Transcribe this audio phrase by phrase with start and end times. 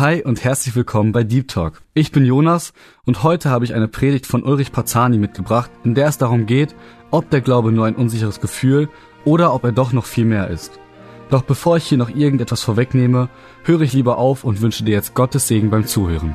[0.00, 1.82] Hi und herzlich willkommen bei Deep Talk.
[1.92, 2.72] Ich bin Jonas
[3.04, 6.74] und heute habe ich eine Predigt von Ulrich Pazani mitgebracht, in der es darum geht,
[7.10, 8.88] ob der Glaube nur ein unsicheres Gefühl
[9.26, 10.80] oder ob er doch noch viel mehr ist.
[11.28, 13.28] Doch bevor ich hier noch irgendetwas vorwegnehme,
[13.64, 16.34] höre ich lieber auf und wünsche dir jetzt Gottes Segen beim Zuhören.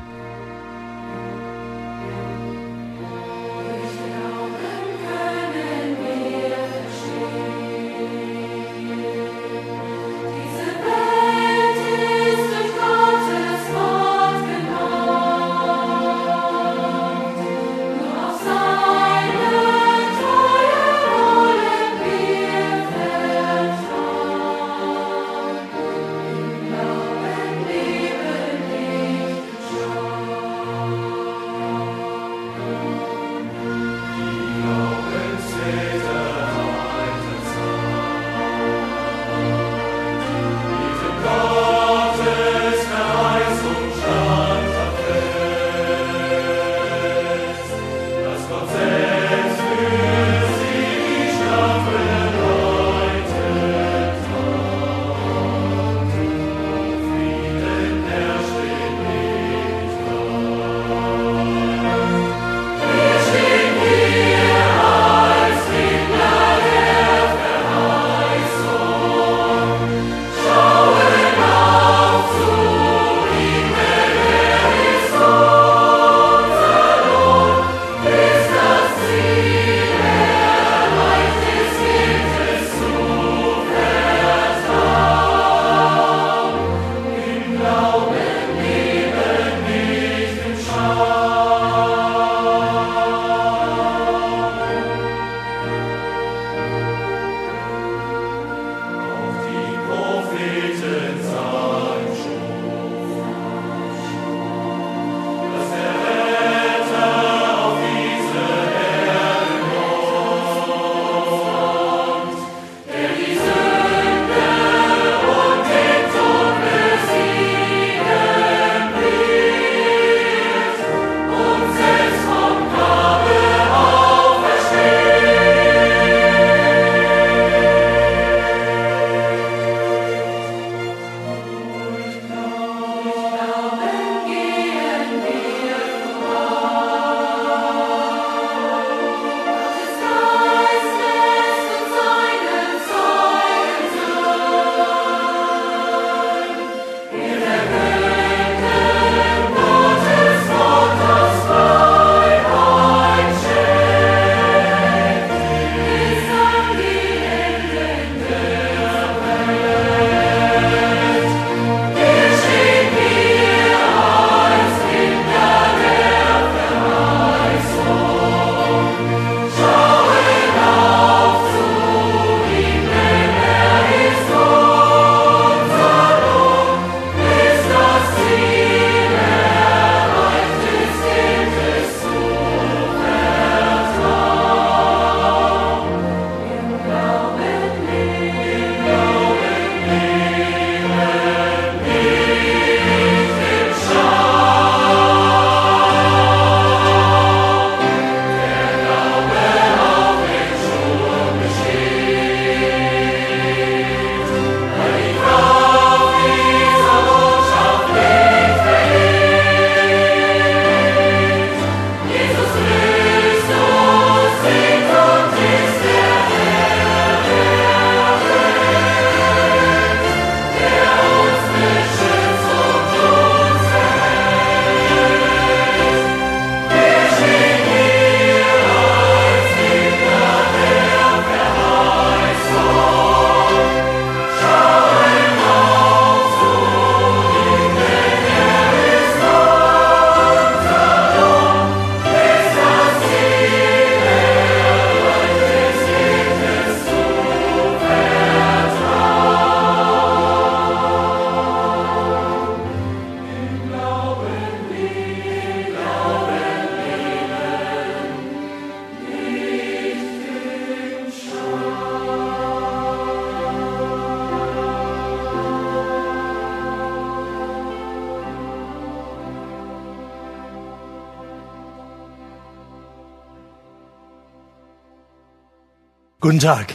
[276.36, 276.74] Guten Tag.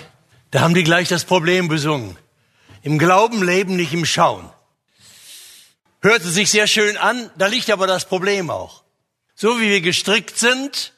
[0.49, 2.17] Da haben die gleich das Problem besungen.
[2.81, 4.49] Im Glauben leben, nicht im Schauen.
[6.01, 8.83] Hörte sich sehr schön an, da liegt aber das Problem auch.
[9.35, 10.93] So wie wir gestrickt sind,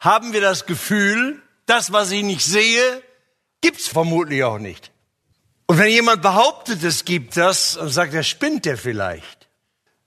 [0.00, 3.02] haben wir das Gefühl, das, was ich nicht sehe,
[3.60, 4.90] gibt's vermutlich auch nicht.
[5.66, 9.48] Und wenn jemand behauptet, es gibt das, und sagt, er spinnt der vielleicht.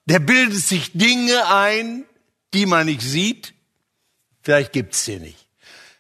[0.06, 2.06] Der bildet sich Dinge ein,
[2.56, 3.54] die man nicht sieht.
[4.42, 5.46] Vielleicht gibt's sie nicht.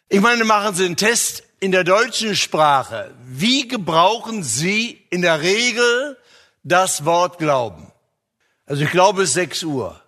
[0.09, 3.13] Ich meine, machen Sie einen Test in der deutschen Sprache.
[3.23, 6.17] Wie gebrauchen Sie in der Regel
[6.63, 7.91] das Wort Glauben?
[8.65, 10.01] Also ich glaube, es ist 6 Uhr.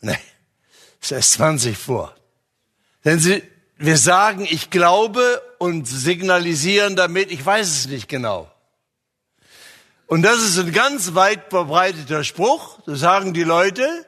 [0.00, 0.18] Nee,
[1.00, 2.14] es ist erst 20 vor.
[3.04, 3.42] Denn Sie,
[3.76, 8.50] wir sagen, ich glaube und signalisieren damit, ich weiß es nicht genau.
[10.06, 12.78] Und das ist ein ganz weit verbreiteter Spruch.
[12.86, 14.06] Das sagen die Leute.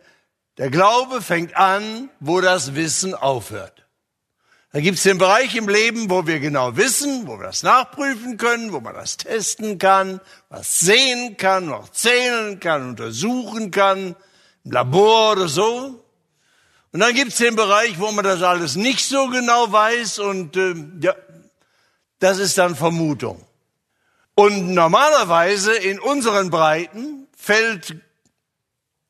[0.56, 3.75] Der Glaube fängt an, wo das Wissen aufhört.
[4.76, 8.36] Da gibt es den Bereich im Leben, wo wir genau wissen, wo wir das nachprüfen
[8.36, 10.20] können, wo man das testen kann,
[10.50, 14.14] was sehen kann, noch zählen kann, untersuchen kann,
[14.64, 16.04] im Labor oder so.
[16.92, 20.58] Und dann gibt es den Bereich, wo man das alles nicht so genau weiß und
[20.58, 21.14] äh, ja,
[22.18, 23.42] das ist dann Vermutung.
[24.34, 27.96] Und normalerweise in unseren Breiten fällt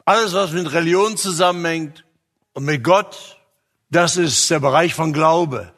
[0.04, 2.04] alles, was mit Religion zusammenhängt
[2.52, 3.35] und mit Gott
[3.90, 5.72] das ist der Bereich von Glaube.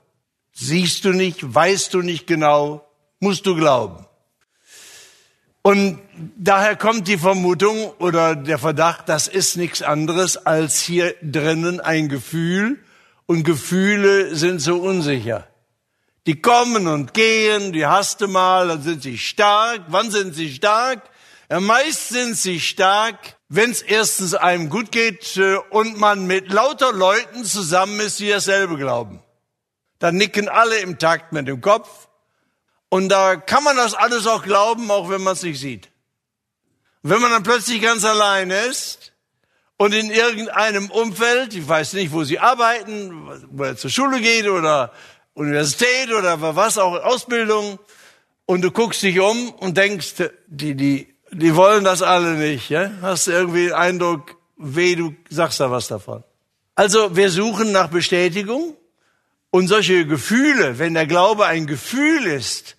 [0.53, 2.85] Siehst du nicht, weißt du nicht genau,
[3.21, 4.05] musst du glauben.
[5.63, 6.01] Und
[6.37, 12.09] daher kommt die Vermutung oder der Verdacht, das ist nichts anderes als hier drinnen ein
[12.09, 12.83] Gefühl
[13.27, 15.47] und Gefühle sind so unsicher.
[16.27, 19.83] Die kommen und gehen, die hast du mal, dann sind sie stark.
[19.89, 21.03] Wann sind sie stark?
[21.51, 26.53] Ja, meist sind sie stark, wenn es erstens einem gut geht äh, und man mit
[26.53, 29.23] lauter Leuten zusammen ist, die dasselbe glauben.
[29.99, 32.09] Dann nicken alle im Takt mit dem Kopf.
[32.91, 35.91] Und da kann man das alles auch glauben, auch wenn man es nicht sieht.
[37.03, 39.13] Wenn man dann plötzlich ganz allein ist
[39.77, 44.47] und in irgendeinem Umfeld, ich weiß nicht, wo sie arbeiten, wo er zur Schule geht
[44.47, 44.93] oder
[45.35, 47.79] Universität oder was auch, Ausbildung,
[48.47, 50.15] und du guckst dich um und denkst,
[50.47, 52.69] die, die die wollen das alle nicht.
[52.71, 52.91] Ja?
[53.03, 56.25] Hast du irgendwie den Eindruck, weh, du sagst da was davon.
[56.75, 58.77] Also wir suchen nach Bestätigung
[59.51, 62.77] und solche Gefühle, wenn der Glaube ein Gefühl ist,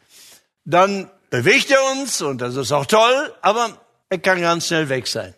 [0.65, 3.77] dann bewegt er uns und das ist auch toll, aber
[4.09, 5.33] er kann ganz schnell weg sein.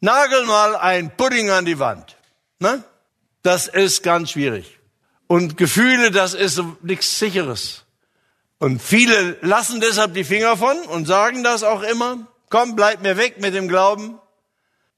[0.00, 2.16] Nagel mal ein Pudding an die Wand.
[2.58, 2.82] Ne?
[3.42, 4.78] Das ist ganz schwierig.
[5.26, 7.84] Und Gefühle, das ist nichts Sicheres.
[8.58, 12.26] Und viele lassen deshalb die Finger von und sagen das auch immer.
[12.54, 14.20] Komm, bleib mir weg mit dem Glauben.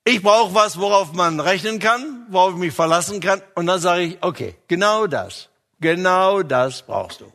[0.04, 3.40] Ich brauche was, worauf man rechnen kann, worauf ich mich verlassen kann.
[3.54, 5.48] Und dann sage ich, okay, genau das,
[5.80, 7.32] genau das brauchst du.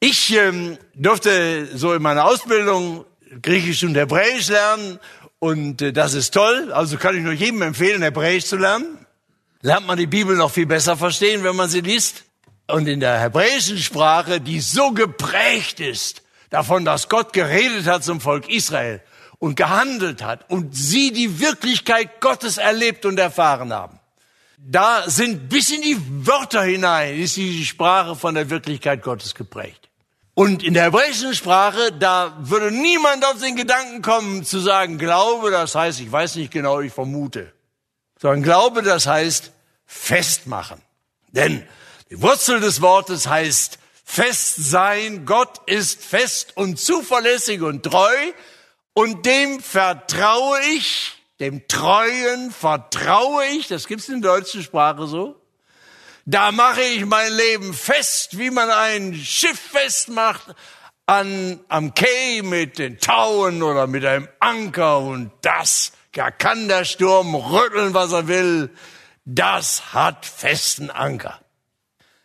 [0.00, 3.04] Ich ähm, durfte so in meiner Ausbildung
[3.40, 4.98] Griechisch und Hebräisch lernen
[5.38, 6.72] und äh, das ist toll.
[6.72, 9.06] Also kann ich nur jedem empfehlen, Hebräisch zu lernen.
[9.60, 12.24] Lernt man die Bibel noch viel besser verstehen, wenn man sie liest.
[12.66, 18.20] Und in der hebräischen Sprache, die so geprägt ist davon, dass Gott geredet hat zum
[18.20, 19.00] Volk Israel,
[19.38, 24.00] und gehandelt hat und sie die Wirklichkeit Gottes erlebt und erfahren haben.
[24.56, 29.88] Da sind bis in die Wörter hinein ist die Sprache von der Wirklichkeit Gottes geprägt.
[30.34, 35.50] Und in der hebräischen Sprache, da würde niemand auf den Gedanken kommen zu sagen, Glaube,
[35.50, 37.52] das heißt, ich weiß nicht genau, ich vermute.
[38.20, 39.52] Sondern Glaube, das heißt
[39.86, 40.80] festmachen.
[41.28, 41.66] Denn
[42.10, 45.26] die Wurzel des Wortes heißt fest sein.
[45.26, 48.16] Gott ist fest und zuverlässig und treu
[48.98, 55.40] und dem vertraue ich, dem Treuen vertraue ich, das gibt's in der deutschen Sprache so.
[56.24, 60.52] Da mache ich mein Leben fest, wie man ein Schiff festmacht
[61.06, 66.84] an, am Quai mit den Tauen oder mit einem Anker und das, da kann der
[66.84, 68.68] Sturm rütteln, was er will.
[69.24, 71.40] Das hat festen Anker.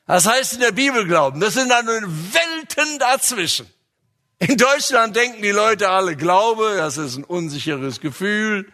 [0.07, 3.71] Das heißt in der Bibel glauben, das sind dann Welten dazwischen.
[4.39, 8.71] In Deutschland denken die Leute alle, Glaube, das ist ein unsicheres Gefühl.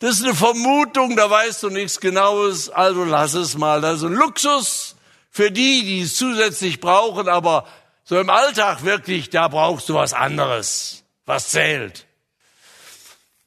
[0.00, 3.80] Das ist eine Vermutung, da weißt du nichts Genaues, also lass es mal.
[3.80, 4.96] Das ist ein Luxus
[5.30, 7.66] für die, die es zusätzlich brauchen, aber
[8.04, 12.06] so im Alltag wirklich, da brauchst du was anderes, was zählt.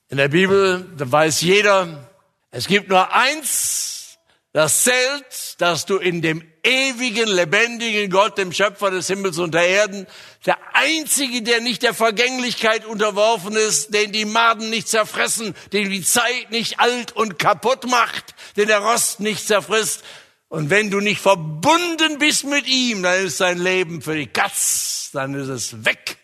[0.07, 2.09] In der Bibel, da weiß jeder,
[2.51, 4.17] es gibt nur eins,
[4.53, 9.67] das zählt, dass du in dem ewigen, lebendigen Gott, dem Schöpfer des Himmels und der
[9.67, 10.07] Erden,
[10.45, 16.03] der einzige, der nicht der Vergänglichkeit unterworfen ist, den die Maden nicht zerfressen, den die
[16.03, 20.03] Zeit nicht alt und kaputt macht, den der Rost nicht zerfrisst.
[20.47, 25.09] Und wenn du nicht verbunden bist mit ihm, dann ist dein Leben für die Katz,
[25.11, 26.17] dann ist es weg.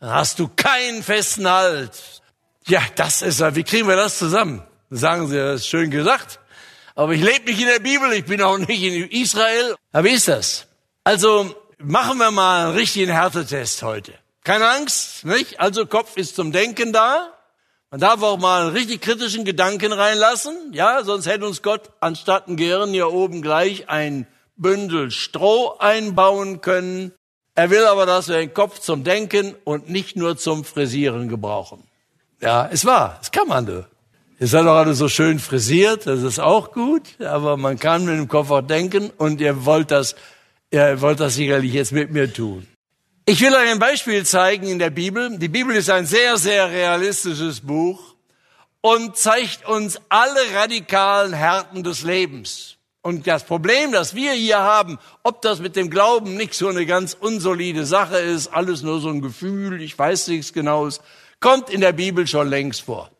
[0.00, 1.92] Dann hast du keinen festen Halt.
[2.66, 3.54] Ja, das ist er.
[3.54, 4.62] Wie kriegen wir das zusammen?
[4.90, 6.40] Sagen Sie, das ist schön gesagt.
[6.96, 9.76] Aber ich lebe nicht in der Bibel, ich bin auch nicht in Israel.
[9.92, 10.66] Aber wie ist das?
[11.04, 14.12] Also machen wir mal einen richtigen Härtetest heute.
[14.44, 15.60] Keine Angst, nicht?
[15.60, 17.32] Also Kopf ist zum Denken da.
[17.90, 20.72] Man darf auch mal einen richtig kritischen Gedanken reinlassen.
[20.72, 26.60] Ja, sonst hätte uns Gott anstatt ein Gehirn hier oben gleich ein Bündel Stroh einbauen
[26.60, 27.12] können.
[27.54, 31.82] Er will aber, dass wir den Kopf zum Denken und nicht nur zum Frisieren gebrauchen.
[32.40, 33.66] Ja, es war, es kann man.
[33.66, 33.86] Du.
[34.38, 38.14] Ihr seid doch alle so schön frisiert, das ist auch gut, aber man kann mit
[38.14, 40.16] dem Kopf auch denken und ihr wollt das,
[40.70, 42.66] ihr wollt das sicherlich jetzt mit mir tun.
[43.26, 45.38] Ich will euch ein Beispiel zeigen in der Bibel.
[45.38, 48.16] Die Bibel ist ein sehr, sehr realistisches Buch
[48.80, 52.76] und zeigt uns alle radikalen Härten des Lebens.
[53.02, 56.84] Und das Problem, das wir hier haben, ob das mit dem Glauben nicht so eine
[56.84, 61.00] ganz unsolide Sache ist, alles nur so ein Gefühl, ich weiß nichts genaues,
[61.40, 63.10] kommt in der Bibel schon längst vor.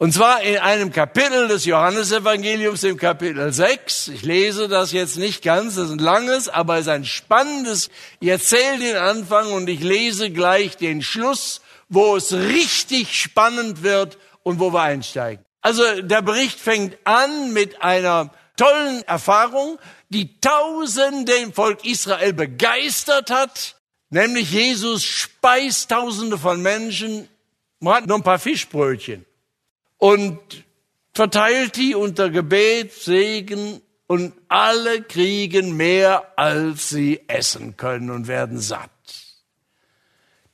[0.00, 4.06] Und zwar in einem Kapitel des Johannesevangeliums, im Kapitel 6.
[4.06, 7.90] Ich lese das jetzt nicht ganz, das ist ein langes, aber es ist ein spannendes.
[8.20, 14.18] Ich erzähle den Anfang und ich lese gleich den Schluss, wo es richtig spannend wird
[14.44, 15.44] und wo wir einsteigen.
[15.62, 23.30] Also der Bericht fängt an mit einer tollen Erfahrung, die Tausende im Volk Israel begeistert
[23.30, 23.74] hat,
[24.10, 27.28] nämlich Jesus speist Tausende von Menschen,
[27.80, 29.24] man hat nur ein paar Fischbrötchen
[29.98, 30.38] und
[31.12, 38.58] verteilt die unter Gebet, Segen und alle kriegen mehr, als sie essen können und werden
[38.58, 38.90] satt.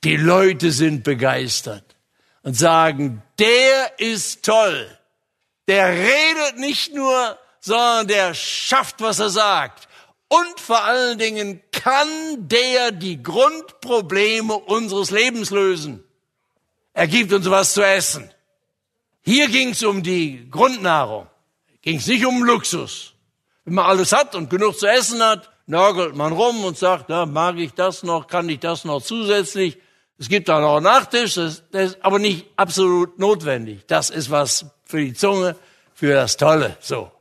[0.03, 1.95] Die Leute sind begeistert
[2.43, 4.87] und sagen, der ist toll.
[5.67, 9.87] Der redet nicht nur, sondern der schafft, was er sagt.
[10.27, 16.03] Und vor allen Dingen kann der die Grundprobleme unseres Lebens lösen.
[16.93, 18.29] Er gibt uns was zu essen.
[19.25, 21.27] Hier ging es um die Grundnahrung.
[21.81, 23.13] Ging es nicht um Luxus.
[23.63, 27.25] Wenn man alles hat und genug zu essen hat, nörgelt man rum und sagt, da
[27.25, 29.79] mag ich das noch, kann ich das noch zusätzlich.
[30.19, 33.85] Es gibt da noch einen Nachtisch, das, das ist aber nicht absolut notwendig.
[33.87, 35.55] Das ist was für die Zunge,
[35.93, 36.77] für das Tolle.
[36.79, 37.11] So.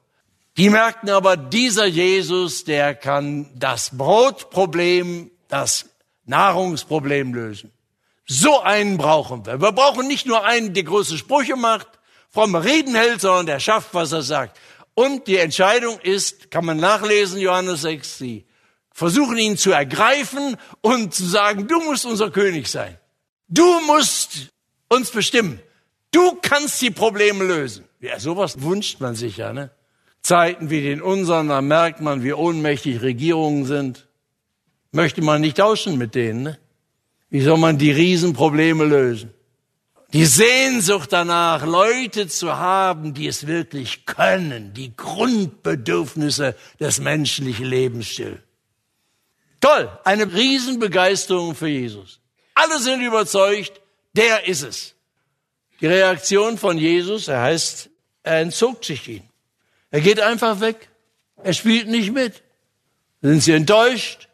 [0.57, 5.87] Die merkten aber, dieser Jesus, der kann das Brotproblem, das
[6.27, 7.73] Nahrungsproblem lösen.
[8.27, 9.61] So einen brauchen wir.
[9.61, 11.89] Wir brauchen nicht nur einen, der große Sprüche macht,
[12.31, 14.59] fromme Reden hält, sondern der schafft, was er sagt.
[14.95, 18.47] Und die Entscheidung ist, kann man nachlesen, Johannes 6, sie
[18.93, 22.97] versuchen ihn zu ergreifen und zu sagen, du musst unser König sein.
[23.49, 24.49] Du musst
[24.89, 25.61] uns bestimmen.
[26.13, 27.85] Du kannst die Probleme lösen.
[28.01, 29.71] Ja, sowas wünscht man sich ja, ne?
[30.23, 34.07] Zeiten wie den unseren, da merkt man, wie ohnmächtig Regierungen sind.
[34.93, 36.59] Möchte man nicht tauschen mit denen, ne?
[37.35, 39.35] Wie soll man die Riesenprobleme lösen?
[40.13, 48.07] Die Sehnsucht danach, Leute zu haben, die es wirklich können, die Grundbedürfnisse des menschlichen Lebens
[48.07, 48.41] stillen.
[49.61, 52.21] Toll, eine Riesenbegeisterung für Jesus.
[52.55, 53.81] Alle sind überzeugt,
[54.13, 54.95] der ist es.
[55.81, 57.91] Die Reaktion von Jesus, er heißt,
[58.23, 59.29] er entzog sich ihn.
[59.91, 60.89] Er geht einfach weg.
[61.43, 62.45] Er spielt nicht mit.
[63.23, 64.29] Sind sie enttäuscht?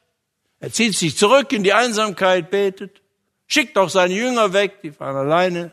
[0.61, 3.01] Er zieht sich zurück in die Einsamkeit, betet,
[3.47, 5.73] schickt auch seine Jünger weg, die fahren alleine.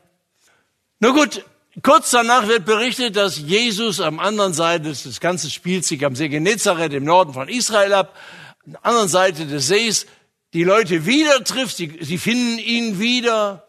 [1.00, 1.44] Nur gut,
[1.84, 6.30] kurz danach wird berichtet, dass Jesus am anderen Seite, das ganze spielt sich am See
[6.30, 8.18] Genezareth im Norden von Israel ab,
[8.66, 10.08] an der anderen Seite des Sees,
[10.54, 13.68] die Leute wieder trifft, sie, sie finden ihn wieder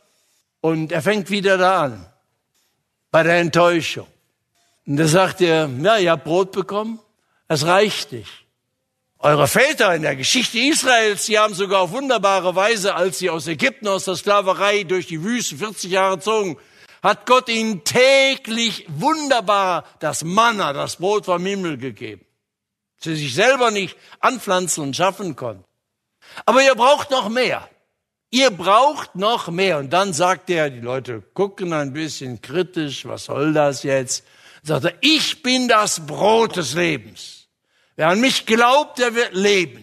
[0.60, 2.06] und er fängt wieder da an,
[3.10, 4.06] bei der Enttäuschung.
[4.87, 7.00] Und da sagt er, ja, ihr habt Brot bekommen,
[7.48, 8.48] es reicht nicht.
[9.20, 13.48] Eure Väter in der Geschichte Israels, die haben sogar auf wunderbare Weise, als sie aus
[13.48, 16.56] Ägypten, aus der Sklaverei durch die Wüste 40 Jahre zogen,
[17.02, 22.25] hat Gott ihnen täglich wunderbar das Manna, das Brot vom Himmel gegeben.
[23.00, 25.64] Sie sich selber nicht anpflanzen und schaffen konnten.
[26.46, 27.68] Aber ihr braucht noch mehr.
[28.30, 29.78] Ihr braucht noch mehr.
[29.78, 34.25] Und dann sagt er, die Leute gucken ein bisschen kritisch, was soll das jetzt?
[34.62, 37.48] Sagt er, ich bin das Brot des Lebens.
[37.99, 39.83] Wer an mich glaubt, der wird leben.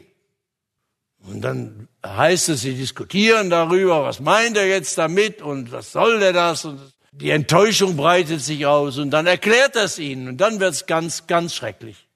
[1.20, 6.22] Und dann heißt es, sie diskutieren darüber, was meint er jetzt damit und was soll
[6.22, 6.64] der das?
[6.64, 6.80] Und
[7.12, 10.86] die Enttäuschung breitet sich aus und dann erklärt er es ihnen und dann wird es
[10.86, 12.08] ganz, ganz schrecklich.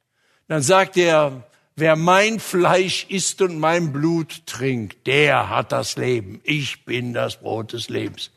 [0.48, 1.44] Dann sagt er,
[1.76, 6.40] wer mein Fleisch isst und mein Blut trinkt, der hat das Leben.
[6.46, 8.32] Ich bin das Brot des Lebens.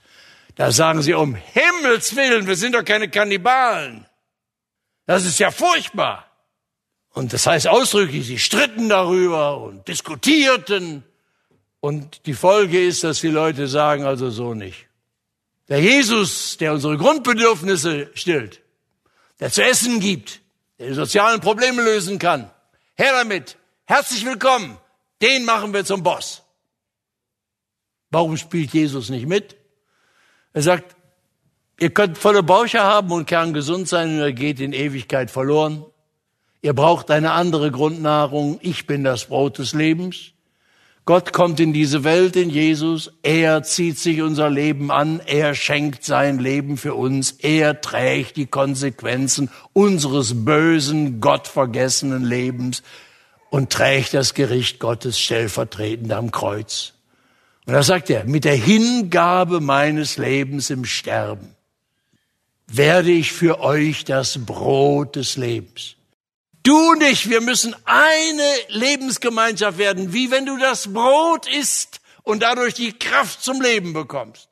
[0.57, 4.05] Da sagen sie, um Himmels Willen, wir sind doch keine Kannibalen.
[5.07, 6.32] Das ist ja furchtbar.
[7.13, 11.05] Und das heißt ausdrücklich, sie stritten darüber und diskutierten.
[11.81, 14.87] Und die Folge ist, dass die Leute sagen, also so nicht.
[15.69, 18.63] Der Jesus, der unsere Grundbedürfnisse stillt,
[19.41, 20.41] der zu essen gibt,
[20.79, 22.51] der die sozialen Probleme lösen kann,
[22.95, 24.79] her damit, herzlich willkommen,
[25.21, 26.43] den machen wir zum Boss.
[28.11, 29.57] Warum spielt Jesus nicht mit?
[30.53, 30.97] Er sagt,
[31.79, 35.87] ihr könnt volle Bauche haben und kerngesund sein und ihr geht in Ewigkeit verloren.
[36.63, 38.61] Ihr braucht eine andere Grundnahrung.
[38.63, 40.33] Ich bin das Brot des Lebens.
[41.05, 43.11] Gott kommt in diese Welt in Jesus.
[43.25, 45.21] Er zieht sich unser Leben an.
[45.27, 47.33] Er schenkt sein Leben für uns.
[47.33, 52.85] Er trägt die Konsequenzen unseres bösen, gottvergessenen Lebens
[53.51, 56.93] und trägt das Gericht Gottes stellvertretend am Kreuz.
[57.67, 61.57] Und da sagt er, mit der Hingabe meines Lebens im Sterben
[62.69, 65.97] werde ich für euch das Brot des Lebens.
[66.63, 72.43] Du und ich, wir müssen eine Lebensgemeinschaft werden, wie wenn du das Brot isst und
[72.43, 74.49] dadurch die Kraft zum Leben bekommst.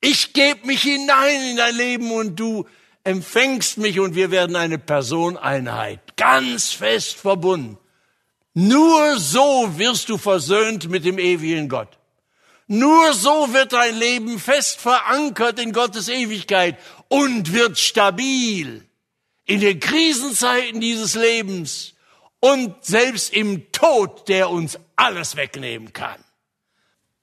[0.00, 2.66] Ich gebe mich hinein in dein Leben und du
[3.04, 7.78] empfängst mich und wir werden eine Personeinheit, ganz fest verbunden.
[8.54, 11.96] Nur so wirst du versöhnt mit dem ewigen Gott.
[12.66, 16.76] Nur so wird dein Leben fest verankert in Gottes Ewigkeit
[17.08, 18.84] und wird stabil
[19.44, 21.94] in den Krisenzeiten dieses Lebens
[22.40, 26.22] und selbst im Tod, der uns alles wegnehmen kann.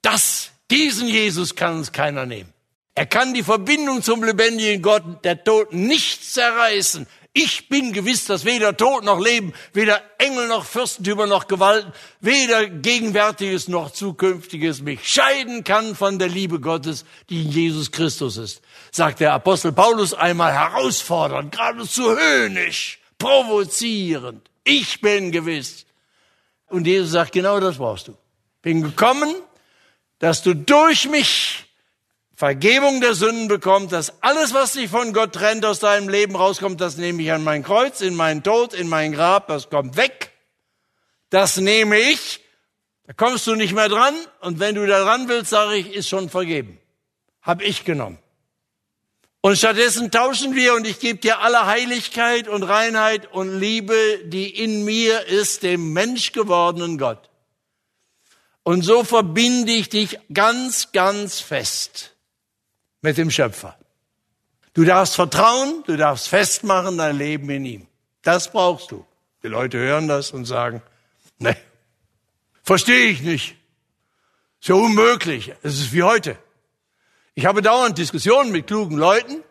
[0.02, 2.54] Das, diesen Jesus kann uns keiner nehmen.
[2.96, 7.08] Er kann die Verbindung zum lebendigen Gott, der Tod, nicht zerreißen.
[7.32, 12.68] Ich bin gewiss, dass weder Tod noch Leben, weder Engel noch Fürstentümer noch Gewalten, weder
[12.68, 18.62] Gegenwärtiges noch Zukünftiges mich scheiden kann von der Liebe Gottes, die in Jesus Christus ist.
[18.92, 24.50] Sagt der Apostel Paulus einmal herausfordernd, geradezu höhnisch, provozierend.
[24.64, 25.86] Ich bin gewiss.
[26.68, 28.18] Und Jesus sagt, genau das brauchst du.
[28.62, 29.34] Bin gekommen,
[30.20, 31.66] dass du durch mich
[32.36, 36.80] Vergebung der Sünden bekommt, dass alles, was dich von Gott trennt, aus deinem Leben rauskommt,
[36.80, 40.32] das nehme ich an mein Kreuz, in meinen Tod, in mein Grab, das kommt weg.
[41.30, 42.40] Das nehme ich.
[43.06, 44.14] Da kommst du nicht mehr dran.
[44.40, 46.80] Und wenn du da dran willst, sage ich, ist schon vergeben.
[47.42, 48.20] Hab ich genommen.
[49.42, 54.50] Und stattdessen tauschen wir und ich gebe dir alle Heiligkeit und Reinheit und Liebe, die
[54.50, 57.30] in mir ist, dem Mensch gewordenen Gott.
[58.64, 62.16] Und so verbinde ich dich ganz, ganz fest
[63.02, 63.78] mit dem Schöpfer.
[64.74, 67.88] Du darfst vertrauen, du darfst festmachen dein Leben in ihm.
[68.22, 69.06] Das brauchst du.
[69.42, 70.82] Die Leute hören das und sagen,
[71.38, 71.56] nee,
[72.62, 73.56] verstehe ich nicht.
[74.60, 75.54] Ist ja unmöglich.
[75.64, 76.38] Es ist wie heute.
[77.40, 79.42] Ich habe dauernd Diskussionen mit klugen Leuten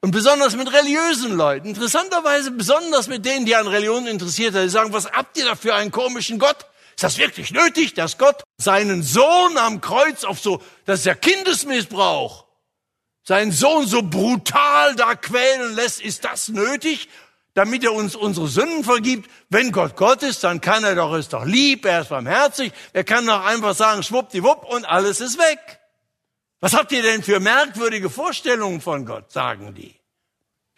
[0.00, 1.68] und besonders mit religiösen Leuten.
[1.68, 4.62] Interessanterweise besonders mit denen, die an Religion interessiert sind.
[4.62, 6.64] Die sagen, was habt ihr da für einen komischen Gott?
[6.94, 11.14] Ist das wirklich nötig, dass Gott seinen Sohn am Kreuz auf so, das ist ja
[11.14, 12.46] Kindesmissbrauch
[13.22, 17.10] seinen Sohn so brutal da quälen lässt, ist das nötig,
[17.52, 19.30] damit er uns unsere Sünden vergibt?
[19.50, 23.04] Wenn Gott Gott ist, dann kann er doch, ist doch lieb, er ist barmherzig, er
[23.04, 25.80] kann doch einfach sagen, schwuppdiwupp und alles ist weg.
[26.60, 29.94] Was habt ihr denn für merkwürdige Vorstellungen von Gott, sagen die.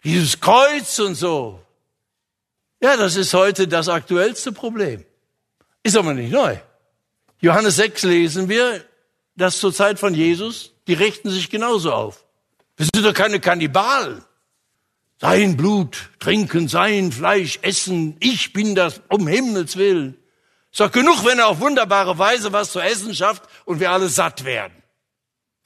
[0.03, 1.63] Dieses Kreuz und so.
[2.81, 5.05] Ja, das ist heute das aktuellste Problem.
[5.83, 6.57] Ist aber nicht neu.
[7.41, 8.83] Johannes 6 lesen wir,
[9.35, 12.23] dass zur Zeit von Jesus, die richten sich genauso auf.
[12.77, 14.23] Wir sind doch keine Kannibalen.
[15.19, 18.15] Sein Blut trinken, sein Fleisch essen.
[18.21, 20.17] Ich bin das, um Himmels Willen.
[20.71, 24.07] Ist doch genug, wenn er auf wunderbare Weise was zu essen schafft und wir alle
[24.07, 24.78] satt werden.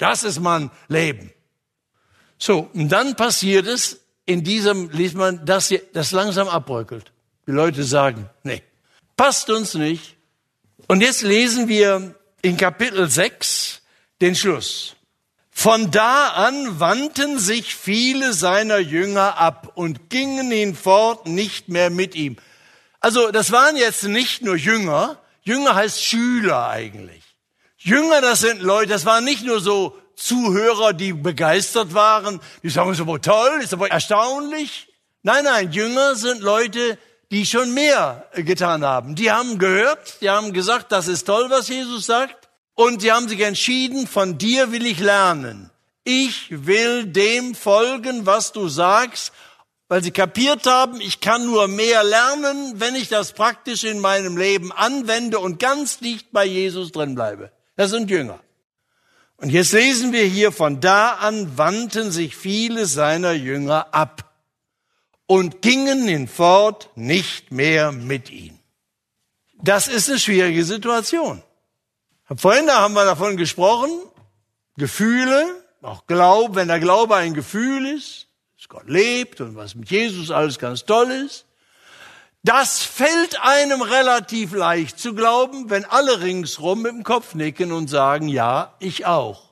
[0.04, 1.32] Das ist mein Leben.
[2.38, 7.14] So, und dann passiert es, in diesem liest man, dass das langsam abbröckelt.
[7.48, 8.62] Die Leute sagen, nee,
[9.16, 10.18] passt uns nicht.
[10.90, 13.82] Und jetzt lesen wir in Kapitel 6
[14.20, 14.98] den Schluss.
[15.52, 22.14] Von da an wandten sich viele seiner Jünger ab und gingen hinfort nicht mehr mit
[22.16, 22.36] ihm.
[23.00, 27.23] Also das waren jetzt nicht nur Jünger, Jünger heißt Schüler eigentlich.
[27.84, 32.94] Jünger, das sind Leute, das waren nicht nur so Zuhörer, die begeistert waren, die sagen,
[32.94, 34.88] ist aber toll, ist aber erstaunlich.
[35.22, 36.98] Nein, nein, Jünger sind Leute,
[37.30, 39.16] die schon mehr getan haben.
[39.16, 42.48] Die haben gehört, die haben gesagt, das ist toll, was Jesus sagt.
[42.74, 45.70] Und sie haben sich entschieden, von dir will ich lernen.
[46.06, 49.34] Ich will dem folgen, was du sagst,
[49.90, 54.38] weil sie kapiert haben, ich kann nur mehr lernen, wenn ich das praktisch in meinem
[54.38, 57.52] Leben anwende und ganz dicht bei Jesus drin bleibe.
[57.76, 58.40] Das sind Jünger.
[59.38, 64.32] Und jetzt lesen wir hier, von da an wandten sich viele seiner Jünger ab
[65.26, 68.60] und gingen hinfort nicht mehr mit ihm.
[69.62, 71.42] Das ist eine schwierige Situation.
[72.36, 73.92] Vorhin da haben wir davon gesprochen,
[74.78, 75.46] Gefühle,
[75.82, 80.32] auch Glaube, wenn der Glaube ein Gefühl ist, dass Gott lebt und was mit Jesus
[80.32, 81.46] alles ganz toll ist,
[82.44, 87.90] das fällt einem relativ leicht zu glauben, wenn alle ringsrum mit dem Kopf nicken und
[87.90, 89.50] sagen, ja, ich auch.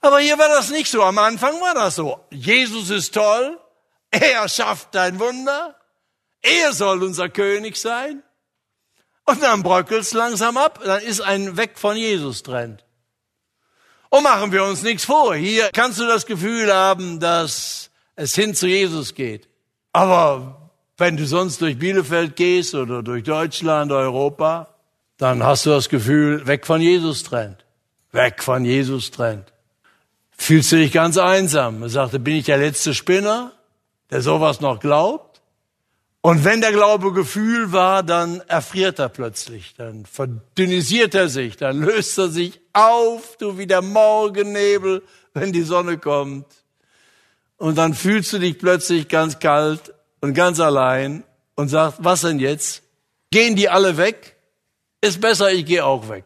[0.00, 1.02] Aber hier war das nicht so.
[1.02, 2.20] Am Anfang war das so.
[2.30, 3.58] Jesus ist toll.
[4.10, 5.76] Er schafft ein Wunder.
[6.42, 8.22] Er soll unser König sein.
[9.24, 10.80] Und dann bröckelt's langsam ab.
[10.84, 12.84] Dann ist ein Weg von Jesus Trend.
[14.10, 15.34] Und machen wir uns nichts vor.
[15.34, 19.48] Hier kannst du das Gefühl haben, dass es hin zu Jesus geht.
[19.92, 20.65] Aber
[20.98, 24.68] wenn du sonst durch Bielefeld gehst oder durch Deutschland, Europa,
[25.18, 27.64] dann hast du das Gefühl, weg von Jesus trennt.
[28.12, 29.52] Weg von Jesus trennt.
[30.36, 31.82] Fühlst du dich ganz einsam.
[31.82, 33.52] Er sagte, bin ich der letzte Spinner,
[34.10, 35.40] der sowas noch glaubt?
[36.20, 41.82] Und wenn der Glaube Gefühl war, dann erfriert er plötzlich, dann verdünnisiert er sich, dann
[41.82, 45.02] löst er sich auf, du wie der Morgennebel,
[45.34, 46.46] wenn die Sonne kommt.
[47.58, 49.94] Und dann fühlst du dich plötzlich ganz kalt
[50.26, 51.22] und ganz allein
[51.54, 52.82] und sagt, was denn jetzt?
[53.30, 54.34] Gehen die alle weg?
[55.00, 56.24] Ist besser, ich gehe auch weg.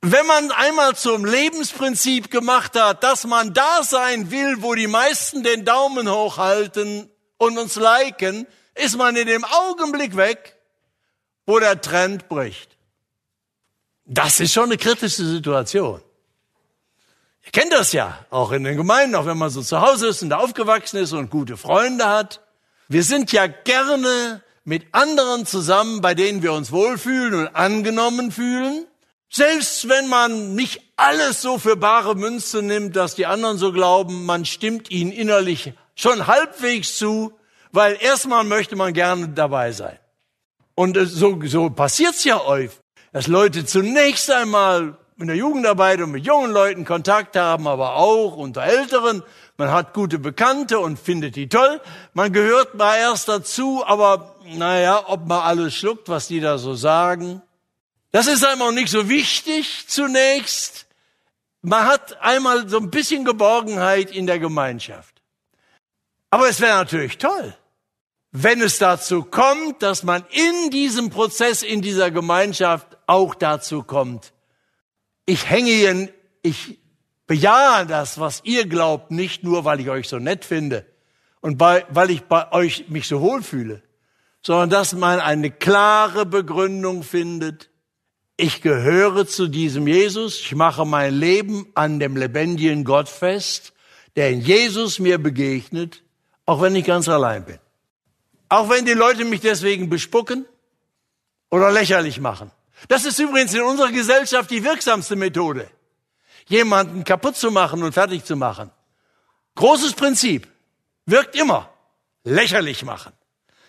[0.00, 5.44] Wenn man einmal zum Lebensprinzip gemacht hat, dass man da sein will, wo die meisten
[5.44, 10.56] den Daumen hochhalten und uns liken, ist man in dem Augenblick weg,
[11.46, 12.76] wo der Trend bricht.
[14.04, 16.02] Das ist schon eine kritische Situation.
[17.44, 20.22] Ihr kennt das ja, auch in den Gemeinden, auch wenn man so zu Hause ist
[20.22, 22.40] und da aufgewachsen ist und gute Freunde hat.
[22.88, 28.86] Wir sind ja gerne mit anderen zusammen, bei denen wir uns wohlfühlen und angenommen fühlen.
[29.28, 34.24] Selbst wenn man nicht alles so für bare Münze nimmt, dass die anderen so glauben,
[34.24, 37.32] man stimmt ihnen innerlich schon halbwegs zu,
[37.72, 39.98] weil erstmal möchte man gerne dabei sein.
[40.76, 42.70] Und so, so passiert's ja euch,
[43.12, 48.36] dass Leute zunächst einmal in der Jugendarbeit und mit jungen Leuten Kontakt haben, aber auch
[48.36, 49.22] unter Älteren
[49.58, 51.80] man hat gute Bekannte und findet die toll.
[52.12, 56.74] Man gehört mal erst dazu, aber naja, ob man alles schluckt, was die da so
[56.74, 57.40] sagen.
[58.12, 60.86] Das ist einmal nicht so wichtig zunächst.
[61.62, 65.22] Man hat einmal so ein bisschen Geborgenheit in der Gemeinschaft.
[66.30, 67.56] Aber es wäre natürlich toll,
[68.30, 74.32] wenn es dazu kommt, dass man in diesem Prozess, in dieser Gemeinschaft auch dazu kommt.
[75.24, 76.78] Ich hänge hier, ich
[77.26, 80.86] bejahe das, was ihr glaubt, nicht nur, weil ich euch so nett finde
[81.40, 83.82] und bei, weil ich bei euch mich so wohlfühle,
[84.42, 87.70] sondern dass man eine klare Begründung findet.
[88.36, 90.40] Ich gehöre zu diesem Jesus.
[90.40, 93.72] Ich mache mein Leben an dem lebendigen Gott fest,
[94.14, 96.02] der in Jesus mir begegnet,
[96.44, 97.58] auch wenn ich ganz allein bin.
[98.48, 100.46] Auch wenn die Leute mich deswegen bespucken
[101.50, 102.50] oder lächerlich machen.
[102.88, 105.68] Das ist übrigens in unserer Gesellschaft die wirksamste Methode
[106.46, 108.70] jemanden kaputt zu machen und fertig zu machen.
[109.56, 110.48] Großes Prinzip.
[111.06, 111.70] Wirkt immer.
[112.24, 113.12] Lächerlich machen.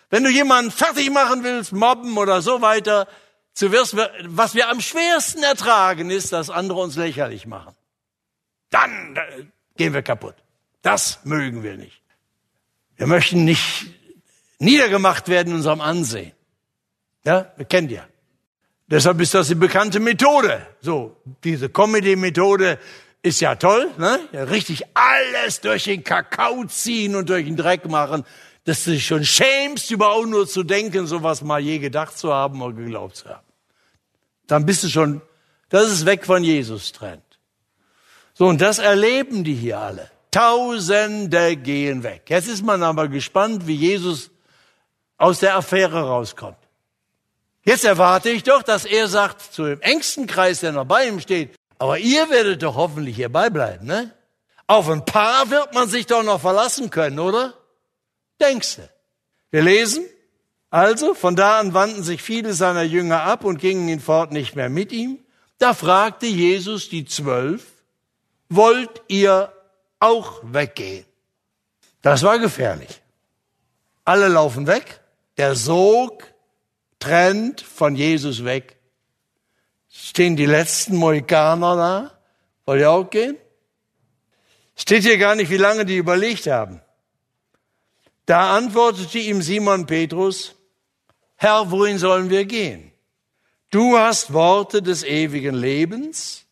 [0.09, 3.07] Wenn du jemanden fertig machen willst, mobben oder so weiter,
[3.53, 7.75] zuerst, was wir am schwersten ertragen, ist, dass andere uns lächerlich machen.
[8.69, 9.17] Dann
[9.75, 10.35] gehen wir kaputt.
[10.81, 12.01] Das mögen wir nicht.
[12.95, 13.87] Wir möchten nicht
[14.59, 16.31] niedergemacht werden in unserem Ansehen.
[17.25, 18.07] Ja, wir kennen ja.
[18.89, 20.65] Deshalb ist das die bekannte Methode.
[20.81, 22.79] So, diese Comedy-Methode
[23.21, 24.19] ist ja toll, ne?
[24.31, 28.23] Ja, richtig alles durch den Kakao ziehen und durch den Dreck machen,
[28.63, 32.61] dass du dich schon schämst, überhaupt nur zu denken, sowas mal je gedacht zu haben
[32.61, 33.45] oder geglaubt zu haben.
[34.47, 35.21] Dann bist du schon,
[35.69, 37.23] das ist weg von Jesus Trend.
[38.33, 40.09] So, und das erleben die hier alle.
[40.31, 42.23] Tausende gehen weg.
[42.27, 44.29] Jetzt ist man aber gespannt, wie Jesus
[45.17, 46.57] aus der Affäre rauskommt.
[47.67, 51.19] Jetzt erwarte ich doch, dass er sagt zu dem engsten Kreis, der noch bei ihm
[51.19, 54.13] steht, aber ihr werdet doch hoffentlich hierbei bleiben, ne?
[54.67, 57.55] Auf ein paar wird man sich doch noch verlassen können, oder?
[58.39, 58.89] Denkst du?
[59.51, 60.05] Wir lesen,
[60.69, 64.69] also von da an wandten sich viele seiner Jünger ab und gingen hinfort nicht mehr
[64.69, 65.19] mit ihm.
[65.57, 67.65] Da fragte Jesus die Zwölf,
[68.47, 69.51] wollt ihr
[69.99, 71.03] auch weggehen?
[72.01, 73.01] Das war gefährlich.
[74.05, 75.01] Alle laufen weg.
[75.35, 76.23] Der Sog
[76.99, 78.77] trennt von Jesus weg.
[79.89, 82.19] Stehen die letzten Mohikaner da?
[82.65, 83.37] Wollt ihr auch gehen?
[84.75, 86.81] Steht hier gar nicht, wie lange die überlegt haben.
[88.25, 90.55] Da antwortete ihm Simon Petrus,
[91.35, 92.91] Herr, wohin sollen wir gehen?
[93.69, 96.45] Du hast Worte des ewigen Lebens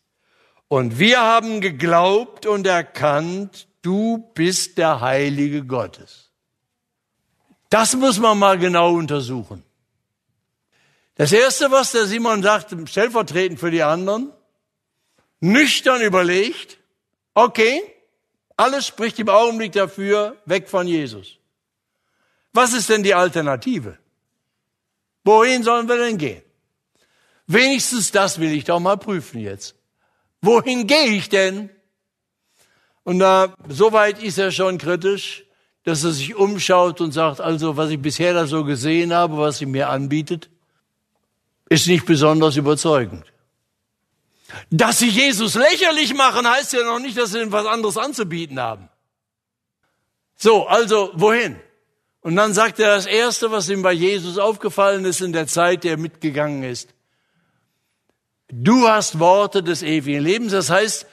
[0.68, 6.30] und wir haben geglaubt und erkannt, du bist der Heilige Gottes.
[7.70, 9.62] Das muss man mal genau untersuchen.
[11.16, 14.32] Das Erste, was der Simon sagt, stellvertretend für die anderen,
[15.40, 16.78] nüchtern überlegt,
[17.34, 17.82] okay,
[18.56, 21.38] alles spricht im Augenblick dafür, weg von Jesus.
[22.52, 23.98] Was ist denn die Alternative?
[25.24, 26.42] Wohin sollen wir denn gehen?
[27.46, 29.74] Wenigstens das will ich doch mal prüfen jetzt.
[30.42, 31.70] Wohin gehe ich denn?
[33.04, 35.44] Und da, soweit ist er schon kritisch,
[35.84, 39.58] dass er sich umschaut und sagt, also, was ich bisher da so gesehen habe, was
[39.58, 40.50] sie mir anbietet,
[41.68, 43.24] ist nicht besonders überzeugend.
[44.70, 48.88] Dass sie Jesus lächerlich machen, heißt ja noch nicht, dass sie was anderes anzubieten haben.
[50.36, 51.56] So, also, wohin?
[52.20, 55.84] Und dann sagt er das Erste, was ihm bei Jesus aufgefallen ist in der Zeit,
[55.84, 56.94] der mitgegangen ist.
[58.48, 60.52] Du hast Worte des ewigen Lebens.
[60.52, 61.06] Das heißt,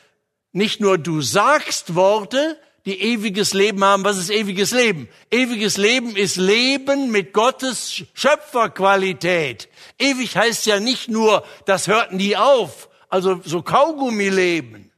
[0.52, 4.04] nicht nur du sagst Worte, die ewiges Leben haben.
[4.04, 5.10] Was ist ewiges Leben?
[5.32, 9.70] Ewiges Leben ist Leben mit Gottes Schöpferqualität.
[10.00, 14.92] Ewig heißt ja nicht nur, das hört nie auf, also so Kaugummi-Leben.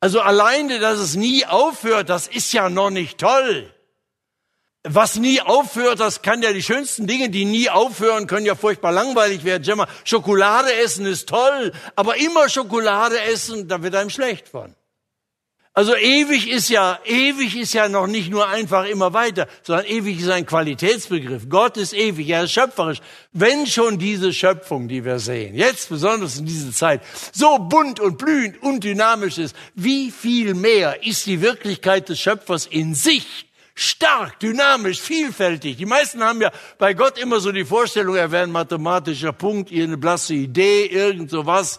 [0.00, 3.72] Also alleine, dass es nie aufhört, das ist ja noch nicht toll
[4.84, 8.92] was nie aufhört, das kann ja die schönsten Dinge, die nie aufhören, können ja furchtbar
[8.92, 9.64] langweilig werden.
[9.64, 14.74] Schau mal, Schokolade essen ist toll, aber immer Schokolade essen, da wird einem schlecht von.
[15.78, 20.18] Also ewig ist ja, ewig ist ja noch nicht nur einfach immer weiter, sondern ewig
[20.18, 21.48] ist ein Qualitätsbegriff.
[21.48, 22.98] Gott ist ewig, er ist schöpferisch.
[23.32, 28.18] Wenn schon diese Schöpfung, die wir sehen, jetzt besonders in dieser Zeit, so bunt und
[28.18, 34.40] blühend und dynamisch ist, wie viel mehr ist die Wirklichkeit des Schöpfers in sich stark,
[34.40, 35.76] dynamisch, vielfältig.
[35.76, 39.70] Die meisten haben ja bei Gott immer so die Vorstellung, er wäre ein mathematischer Punkt,
[39.70, 41.78] eine blasse Idee, irgend sowas.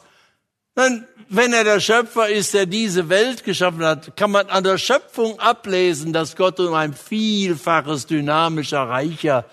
[0.75, 4.77] Dann, wenn er der Schöpfer ist, der diese Welt geschaffen hat, kann man an der
[4.77, 9.45] Schöpfung ablesen, dass Gott um ein vielfaches dynamischer, reicher,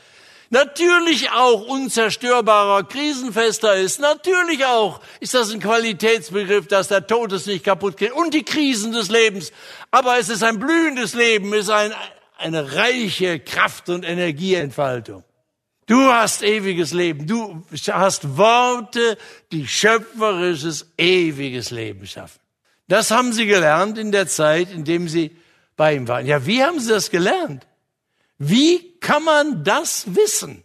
[0.50, 3.98] natürlich auch unzerstörbarer, krisenfester ist.
[3.98, 8.44] Natürlich auch ist das ein Qualitätsbegriff, dass der Tod es nicht kaputt geht und die
[8.44, 9.52] Krisen des Lebens.
[9.90, 11.92] Aber es ist ein blühendes Leben, ist ein
[12.38, 15.24] eine reiche Kraft- und Energieentfaltung.
[15.86, 17.26] Du hast ewiges Leben.
[17.26, 19.16] Du hast Worte,
[19.52, 22.40] die schöpferisches, ewiges Leben schaffen.
[22.88, 25.36] Das haben sie gelernt in der Zeit, in dem sie
[25.76, 26.26] bei ihm waren.
[26.26, 27.66] Ja, wie haben sie das gelernt?
[28.38, 30.62] Wie kann man das wissen?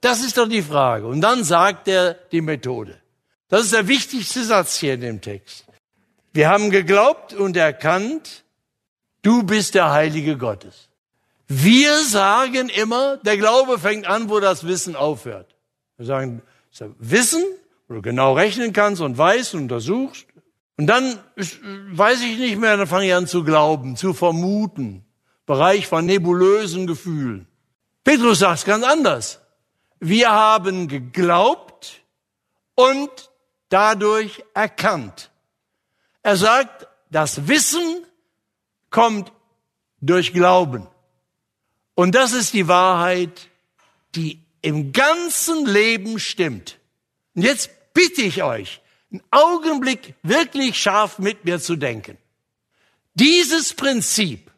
[0.00, 1.06] Das ist doch die Frage.
[1.06, 3.00] Und dann sagt er die Methode.
[3.48, 5.64] Das ist der wichtigste Satz hier in dem Text.
[6.32, 8.42] Wir haben geglaubt und erkannt,
[9.22, 10.88] Du bist der Heilige Gottes.
[11.54, 15.54] Wir sagen immer, der Glaube fängt an, wo das Wissen aufhört.
[15.98, 16.40] Wir sagen,
[16.98, 17.44] Wissen,
[17.88, 20.26] wo du genau rechnen kannst und weißt und untersuchst.
[20.78, 25.04] Und dann weiß ich nicht mehr, dann fange ich an zu glauben, zu vermuten.
[25.44, 27.46] Bereich von nebulösen Gefühlen.
[28.02, 29.42] Petrus sagt es ganz anders.
[30.00, 32.00] Wir haben geglaubt
[32.76, 33.30] und
[33.68, 35.30] dadurch erkannt.
[36.22, 38.06] Er sagt, das Wissen
[38.88, 39.30] kommt
[40.00, 40.88] durch Glauben.
[42.02, 43.48] Und das ist die Wahrheit,
[44.16, 46.80] die im ganzen Leben stimmt.
[47.36, 48.80] Und jetzt bitte ich euch,
[49.12, 52.18] einen Augenblick wirklich scharf mit mir zu denken.
[53.14, 54.50] Dieses Prinzip,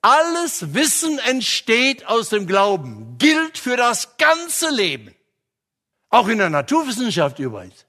[0.00, 5.14] alles Wissen entsteht aus dem Glauben, gilt für das ganze Leben.
[6.08, 7.86] Auch in der Naturwissenschaft übrigens.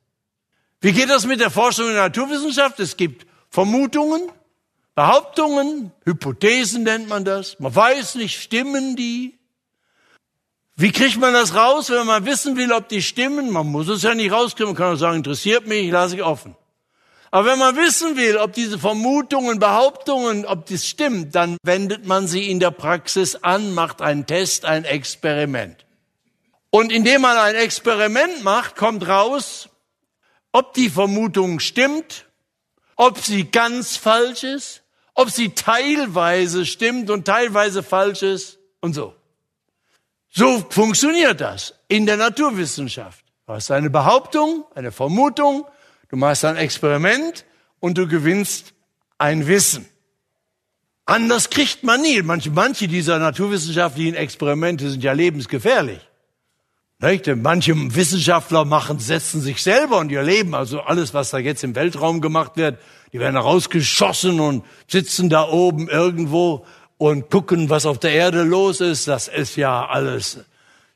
[0.82, 2.79] Wie geht das mit der Forschung in der Naturwissenschaft?
[2.79, 4.32] Es gibt Vermutungen,
[4.95, 7.60] Behauptungen, Hypothesen nennt man das.
[7.60, 9.39] Man weiß nicht, stimmen die?
[10.75, 13.49] Wie kriegt man das raus, wenn man wissen will, ob die stimmen?
[13.49, 14.73] Man muss es ja nicht rauskriegen.
[14.73, 16.56] Man kann auch sagen, interessiert mich, lasse ich offen.
[17.32, 22.27] Aber wenn man wissen will, ob diese Vermutungen, Behauptungen, ob das stimmt, dann wendet man
[22.27, 25.86] sie in der Praxis an, macht einen Test, ein Experiment.
[26.69, 29.69] Und indem man ein Experiment macht, kommt raus,
[30.51, 32.25] ob die Vermutung stimmt,
[32.95, 34.83] ob sie ganz falsch ist
[35.13, 39.13] ob sie teilweise stimmt und teilweise falsch ist und so.
[40.30, 43.23] So funktioniert das in der Naturwissenschaft.
[43.45, 45.65] Du hast eine Behauptung, eine Vermutung,
[46.10, 47.45] du machst ein Experiment
[47.80, 48.73] und du gewinnst
[49.17, 49.86] ein Wissen.
[51.06, 52.21] Anders kriegt man nie.
[52.21, 55.99] Manche, manche dieser naturwissenschaftlichen Experimente sind ja lebensgefährlich.
[56.99, 57.28] Nicht?
[57.36, 61.76] Manche Wissenschaftler machen, setzen sich selber und ihr Leben, also alles, was da jetzt im
[61.76, 62.80] Weltraum gemacht wird,
[63.13, 66.65] die werden rausgeschossen und sitzen da oben irgendwo
[66.97, 69.08] und gucken, was auf der Erde los ist.
[69.08, 70.39] Das ist ja alles.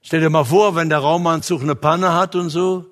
[0.01, 2.87] Stell dir mal vor, wenn der Raumanzug eine Panne hat und so,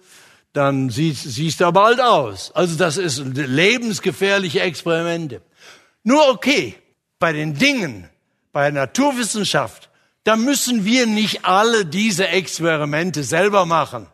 [0.54, 2.52] dann sieht, siehst du bald aus.
[2.54, 5.42] Also das ist lebensgefährliche Experimente.
[6.04, 6.76] Nur okay,
[7.18, 8.08] bei den Dingen,
[8.52, 9.90] bei der Naturwissenschaft,
[10.24, 14.08] da müssen wir nicht alle diese Experimente selber machen.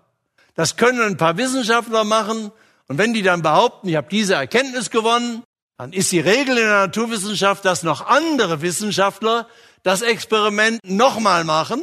[0.56, 2.52] Das können ein paar Wissenschaftler machen.
[2.92, 5.44] Und wenn die dann behaupten, ich habe diese Erkenntnis gewonnen,
[5.78, 9.48] dann ist die Regel in der Naturwissenschaft, dass noch andere Wissenschaftler
[9.82, 11.82] das Experiment nochmal machen.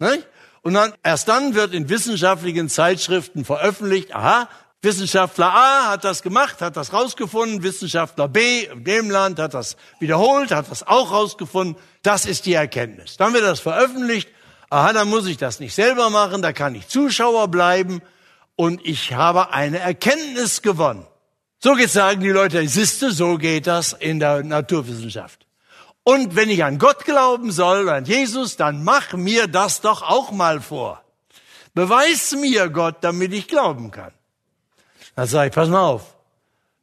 [0.00, 0.26] Nicht?
[0.62, 4.48] Und dann, erst dann wird in wissenschaftlichen Zeitschriften veröffentlicht, aha,
[4.82, 9.76] Wissenschaftler A hat das gemacht, hat das rausgefunden, Wissenschaftler B in dem Land hat das
[10.00, 11.80] wiederholt, hat das auch rausgefunden.
[12.02, 13.16] Das ist die Erkenntnis.
[13.16, 14.28] Dann wird das veröffentlicht.
[14.70, 18.02] Aha, dann muss ich das nicht selber machen, da kann ich Zuschauer bleiben
[18.58, 21.06] und ich habe eine Erkenntnis gewonnen.
[21.60, 25.46] So geht sagen die Leute, siehste, so geht das in der Naturwissenschaft.
[26.02, 30.32] Und wenn ich an Gott glauben soll, an Jesus, dann mach mir das doch auch
[30.32, 31.04] mal vor.
[31.72, 34.12] Beweis mir Gott, damit ich glauben kann.
[35.14, 36.16] Dann sage ich, pass mal auf.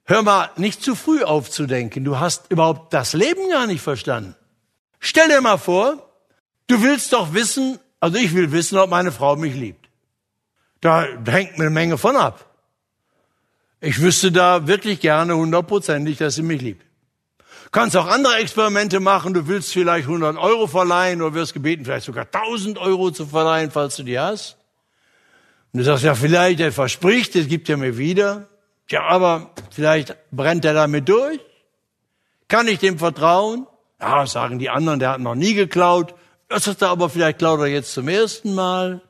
[0.06, 2.06] Hör mal, nicht zu früh aufzudenken.
[2.06, 4.34] Du hast überhaupt das Leben gar nicht verstanden.
[5.02, 6.10] Stell dir mal vor,
[6.68, 9.85] du willst doch wissen, also ich will wissen, ob meine Frau mich liebt.
[10.86, 12.46] Da hängt mir eine Menge von ab.
[13.82, 16.86] Ich wüsste da wirklich gerne hundertprozentig, dass sie mich liebt.
[17.72, 19.34] Kannst auch andere Experimente machen.
[19.34, 23.72] Du willst vielleicht 100 Euro verleihen oder wirst gebeten, vielleicht sogar 1000 Euro zu verleihen,
[23.72, 24.58] falls du die hast.
[25.74, 28.48] Und du sagst, ja, vielleicht, er verspricht, es gibt er mir wieder.
[28.88, 31.40] Tja, aber vielleicht brennt er damit durch.
[32.48, 33.66] Kann ich dem vertrauen?
[34.00, 36.14] Ja, sagen die anderen, der hat noch nie geklaut.
[36.48, 39.02] Das ist er aber vielleicht klaut er jetzt zum ersten Mal.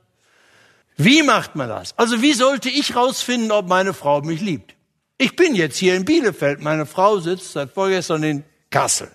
[0.98, 1.98] Wie macht man das?
[1.98, 4.76] Also wie sollte ich rausfinden, ob meine Frau mich liebt?
[5.18, 6.62] Ich bin jetzt hier in Bielefeld.
[6.62, 9.10] Meine Frau sitzt seit vorgestern in Kassel.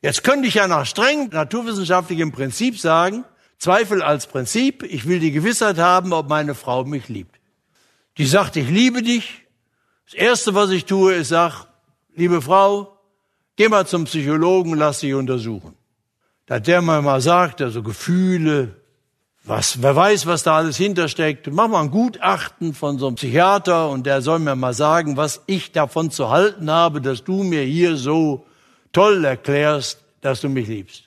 [0.00, 3.24] Jetzt könnte ich ja nach streng naturwissenschaftlichem Prinzip sagen,
[3.58, 4.84] Zweifel als Prinzip.
[4.84, 7.40] Ich will die Gewissheit haben, ob meine Frau mich liebt.
[8.16, 9.46] Die sagt, ich liebe dich.
[10.06, 11.66] Das Erste, was ich tue, ist, sag,
[12.14, 12.98] liebe Frau,
[13.56, 15.74] geh mal zum Psychologen, lass dich untersuchen.
[16.46, 18.77] Da der mal mal sagt, also Gefühle,
[19.48, 21.48] was, wer weiß, was da alles hintersteckt.
[21.50, 25.42] Mach mal ein Gutachten von so einem Psychiater und der soll mir mal sagen, was
[25.46, 28.46] ich davon zu halten habe, dass du mir hier so
[28.92, 31.04] toll erklärst, dass du mich liebst.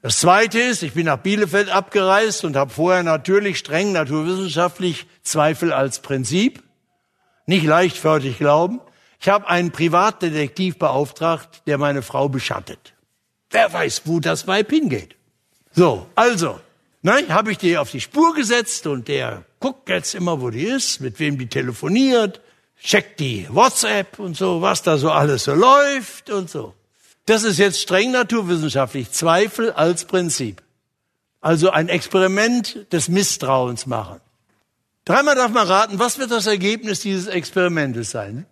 [0.00, 5.72] Das Zweite ist, ich bin nach Bielefeld abgereist und habe vorher natürlich streng naturwissenschaftlich Zweifel
[5.72, 6.62] als Prinzip,
[7.46, 8.80] nicht leichtfertig glauben.
[9.20, 12.94] Ich habe einen Privatdetektiv beauftragt, der meine Frau beschattet.
[13.50, 15.16] Wer weiß, wo das Weib hingeht.
[15.72, 16.60] So, also,
[17.02, 20.64] ne, habe ich die auf die Spur gesetzt und der guckt jetzt immer, wo die
[20.64, 22.40] ist, mit wem die telefoniert,
[22.82, 26.74] checkt die WhatsApp und so, was da so alles so läuft und so.
[27.26, 29.10] Das ist jetzt streng naturwissenschaftlich.
[29.10, 30.62] Zweifel als Prinzip.
[31.40, 34.20] Also ein Experiment des Misstrauens machen.
[35.04, 38.46] Dreimal darf man raten, was wird das Ergebnis dieses Experimentes sein?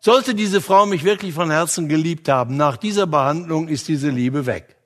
[0.00, 4.44] Sollte diese Frau mich wirklich von Herzen geliebt haben, nach dieser Behandlung ist diese Liebe
[4.44, 4.76] weg.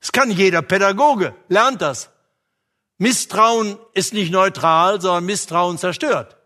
[0.00, 2.10] Es kann jeder Pädagoge, lernt das.
[3.02, 6.36] Misstrauen ist nicht neutral, sondern Misstrauen zerstört.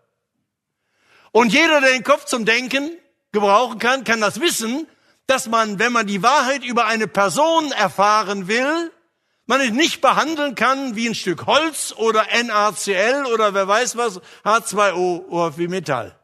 [1.31, 2.93] Und jeder, der den Kopf zum Denken
[3.31, 4.89] gebrauchen kann, kann das wissen,
[5.27, 8.91] dass man, wenn man die Wahrheit über eine Person erfahren will,
[9.45, 14.23] man es nicht behandeln kann wie ein Stück Holz oder NaCl oder wer weiß was,
[14.43, 16.19] H2O oder wie Metall.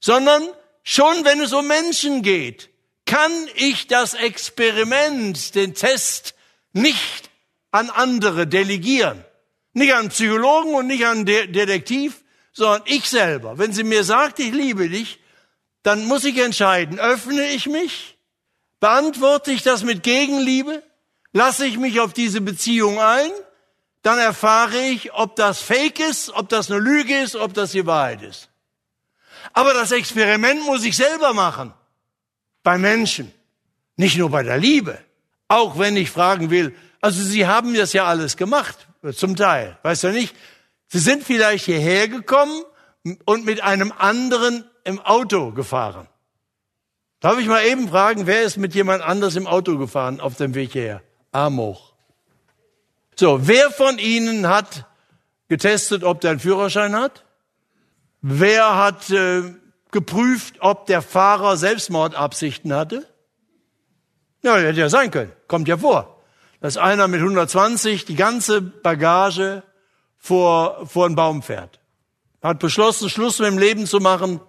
[0.00, 0.42] Sondern
[0.82, 2.70] schon wenn es um Menschen geht,
[3.04, 6.34] kann ich das Experiment, den Test
[6.72, 7.28] nicht
[7.70, 9.26] an andere delegieren.
[9.72, 13.58] Nicht an Psychologen und nicht an De Detektiv, sondern ich selber.
[13.58, 15.20] Wenn sie mir sagt, ich liebe dich,
[15.82, 18.18] dann muss ich entscheiden, öffne ich mich,
[18.80, 20.82] beantworte ich das mit Gegenliebe,
[21.32, 23.30] lasse ich mich auf diese Beziehung ein,
[24.02, 27.86] dann erfahre ich, ob das Fake ist, ob das eine Lüge ist, ob das die
[27.86, 28.48] Wahrheit ist.
[29.52, 31.72] Aber das Experiment muss ich selber machen.
[32.62, 33.32] Bei Menschen.
[33.96, 34.98] Nicht nur bei der Liebe.
[35.48, 39.78] Auch wenn ich fragen will, also Sie haben das ja alles gemacht, zum Teil.
[39.82, 40.36] Weißt du nicht?
[40.88, 42.62] Sie sind vielleicht hierher gekommen
[43.24, 46.08] und mit einem anderen im Auto gefahren.
[47.20, 50.54] Darf ich mal eben fragen, wer ist mit jemand anders im Auto gefahren auf dem
[50.54, 51.02] Weg hierher?
[51.30, 51.94] Arm hoch.
[53.16, 54.86] So, wer von Ihnen hat
[55.48, 57.24] getestet, ob der einen Führerschein hat?
[58.22, 59.42] Wer hat äh,
[59.90, 63.06] geprüft, ob der Fahrer Selbstmordabsichten hatte?
[64.42, 65.32] Ja, hätte ja sein können.
[65.46, 66.21] Kommt ja vor.
[66.62, 69.64] Dass einer mit 120 die ganze Bagage
[70.16, 71.80] vor, vor einen Baum fährt.
[72.40, 74.40] Hat beschlossen, Schluss mit dem Leben zu machen.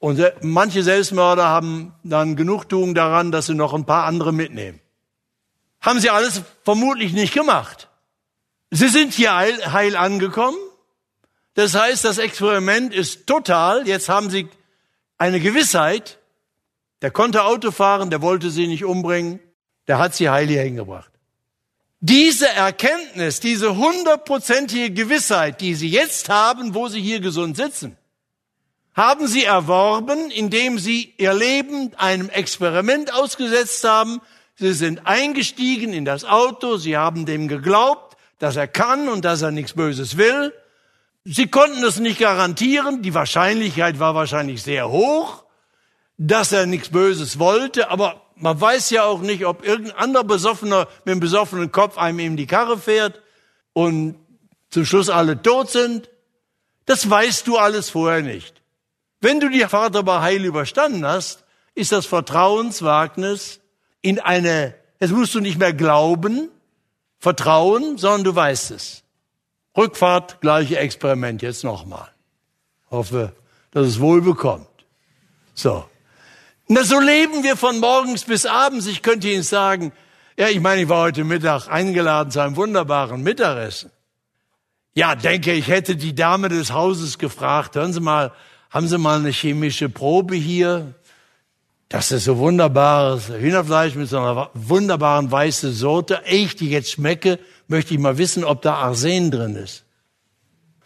[0.00, 4.80] Und manche Selbstmörder haben dann Genugtuung daran, dass sie noch ein paar andere mitnehmen.
[5.80, 7.90] Haben sie alles vermutlich nicht gemacht.
[8.72, 10.58] Sie sind hier heil, heil angekommen.
[11.54, 13.86] Das heißt, das Experiment ist total.
[13.86, 14.48] Jetzt haben sie
[15.16, 16.18] eine Gewissheit.
[17.02, 19.38] Der konnte Auto fahren, der wollte sie nicht umbringen.
[19.86, 21.12] Der hat sie heil hier hingebracht.
[22.00, 27.96] Diese Erkenntnis, diese hundertprozentige Gewissheit, die Sie jetzt haben, wo Sie hier gesund sitzen,
[28.94, 34.20] haben Sie erworben, indem Sie Ihr Leben einem Experiment ausgesetzt haben.
[34.56, 39.42] Sie sind eingestiegen in das Auto, Sie haben dem geglaubt, dass er kann und dass
[39.42, 40.52] er nichts Böses will.
[41.24, 45.44] Sie konnten es nicht garantieren, die Wahrscheinlichkeit war wahrscheinlich sehr hoch,
[46.18, 50.86] dass er nichts Böses wollte, aber man weiß ja auch nicht, ob irgendein anderer Besoffener
[51.04, 53.22] mit einem besoffenen Kopf einem in die Karre fährt
[53.72, 54.16] und
[54.70, 56.10] zum Schluss alle tot sind.
[56.84, 58.62] Das weißt du alles vorher nicht.
[59.20, 63.60] Wenn du die Fahrt aber heil überstanden hast, ist das Vertrauenswagnis
[64.02, 66.48] in eine, jetzt musst du nicht mehr glauben,
[67.18, 69.02] vertrauen, sondern du weißt es.
[69.76, 72.08] Rückfahrt, gleiche Experiment, jetzt nochmal.
[72.90, 73.32] Hoffe,
[73.72, 74.68] dass es wohl bekommt.
[75.54, 75.84] So.
[76.68, 78.86] Na, so leben wir von morgens bis abends.
[78.86, 79.92] Ich könnte Ihnen sagen,
[80.36, 83.90] ja, ich meine, ich war heute Mittag eingeladen zu einem wunderbaren Mittagessen.
[84.94, 88.32] Ja, denke, ich hätte die Dame des Hauses gefragt, hören Sie mal,
[88.70, 90.94] haben Sie mal eine chemische Probe hier?
[91.88, 96.20] Das ist so wunderbares Hühnerfleisch mit so einer wunderbaren weißen Sorte.
[96.26, 97.38] Ich, die jetzt schmecke,
[97.68, 99.84] möchte ich mal wissen, ob da Arsen drin ist.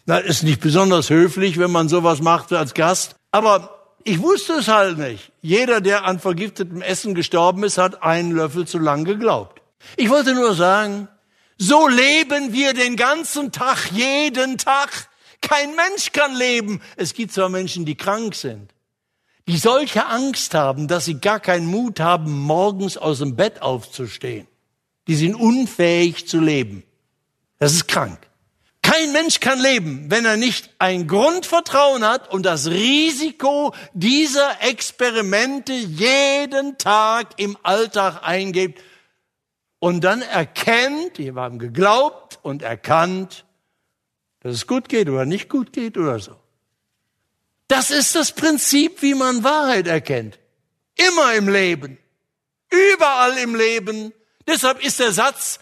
[0.05, 3.14] Das ist nicht besonders höflich, wenn man sowas macht als Gast.
[3.31, 5.31] Aber ich wusste es halt nicht.
[5.43, 9.61] Jeder, der an vergiftetem Essen gestorben ist, hat einen Löffel zu lang geglaubt.
[9.97, 11.09] Ich wollte nur sagen,
[11.59, 15.09] so leben wir den ganzen Tag, jeden Tag.
[15.43, 16.81] Kein Mensch kann leben.
[16.97, 18.73] Es gibt zwar Menschen, die krank sind,
[19.47, 24.47] die solche Angst haben, dass sie gar keinen Mut haben, morgens aus dem Bett aufzustehen.
[25.07, 26.83] Die sind unfähig zu leben.
[27.59, 28.30] Das ist krank.
[28.93, 35.72] Kein Mensch kann leben, wenn er nicht ein Grundvertrauen hat und das Risiko dieser Experimente
[35.72, 38.82] jeden Tag im Alltag eingeht
[39.78, 43.45] und dann erkennt, wir haben geglaubt und erkannt,
[44.41, 46.34] dass es gut geht oder nicht gut geht oder so.
[47.68, 50.41] Das ist das Prinzip, wie man Wahrheit erkennt.
[50.97, 51.97] Immer im Leben.
[52.97, 54.12] Überall im Leben.
[54.49, 55.61] Deshalb ist der Satz,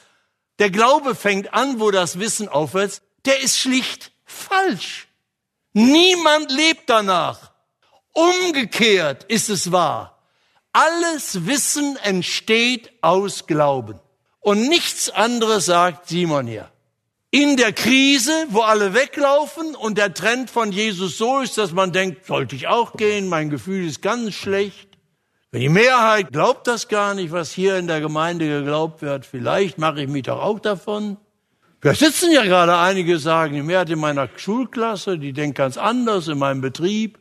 [0.60, 5.06] der Glaube fängt an, wo das Wissen aufhört, der ist schlicht falsch.
[5.74, 7.52] Niemand lebt danach.
[8.12, 10.18] Umgekehrt ist es wahr.
[10.72, 14.00] Alles Wissen entsteht aus Glauben.
[14.40, 16.70] Und nichts anderes sagt Simon hier.
[17.30, 21.92] In der Krise, wo alle weglaufen und der Trend von Jesus so ist, dass man
[21.92, 24.88] denkt, sollte ich auch gehen, mein Gefühl ist ganz schlecht.
[25.50, 29.76] Wenn die Mehrheit glaubt das gar nicht, was hier in der Gemeinde geglaubt wird, vielleicht
[29.76, 31.18] mache ich mich doch auch davon.
[31.80, 36.26] Wir sitzen ja gerade einige sagen, die Mehrheit in meiner Schulklasse, die denkt ganz anders
[36.26, 37.18] in meinem Betrieb.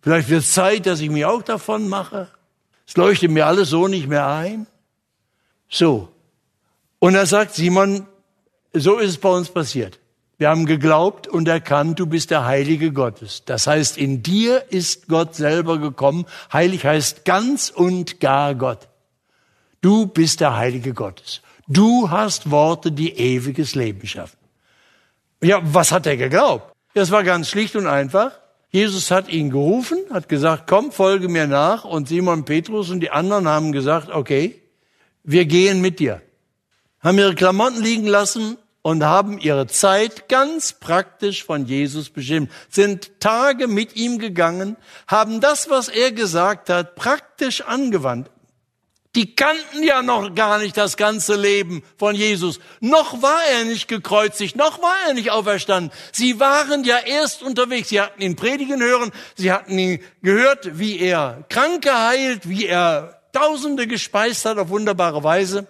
[0.00, 2.28] Vielleicht wird es Zeit, dass ich mich auch davon mache.
[2.86, 4.66] Es leuchtet mir alles so nicht mehr ein.
[5.68, 6.08] So.
[7.00, 8.06] Und er sagt, Simon,
[8.72, 9.98] so ist es bei uns passiert.
[10.38, 13.44] Wir haben geglaubt und erkannt, du bist der Heilige Gottes.
[13.44, 16.26] Das heißt, in dir ist Gott selber gekommen.
[16.52, 18.88] Heilig heißt ganz und gar Gott.
[19.80, 21.42] Du bist der Heilige Gottes.
[21.72, 24.36] Du hast Worte, die ewiges Leben schaffen.
[25.40, 26.74] Ja, was hat er geglaubt?
[26.94, 28.32] Das war ganz schlicht und einfach.
[28.70, 31.84] Jesus hat ihn gerufen, hat gesagt, komm, folge mir nach.
[31.84, 34.60] Und Simon Petrus und die anderen haben gesagt, okay,
[35.22, 36.20] wir gehen mit dir.
[36.98, 43.20] Haben ihre Klamotten liegen lassen und haben ihre Zeit ganz praktisch von Jesus bestimmt, sind
[43.20, 48.28] Tage mit ihm gegangen, haben das, was er gesagt hat, praktisch angewandt.
[49.16, 52.60] Die kannten ja noch gar nicht das ganze Leben von Jesus.
[52.78, 55.90] Noch war er nicht gekreuzigt, noch war er nicht auferstanden.
[56.12, 57.88] Sie waren ja erst unterwegs.
[57.88, 63.20] Sie hatten ihn predigen hören, sie hatten ihn gehört, wie er Kranke heilt, wie er
[63.32, 65.68] Tausende gespeist hat auf wunderbare Weise.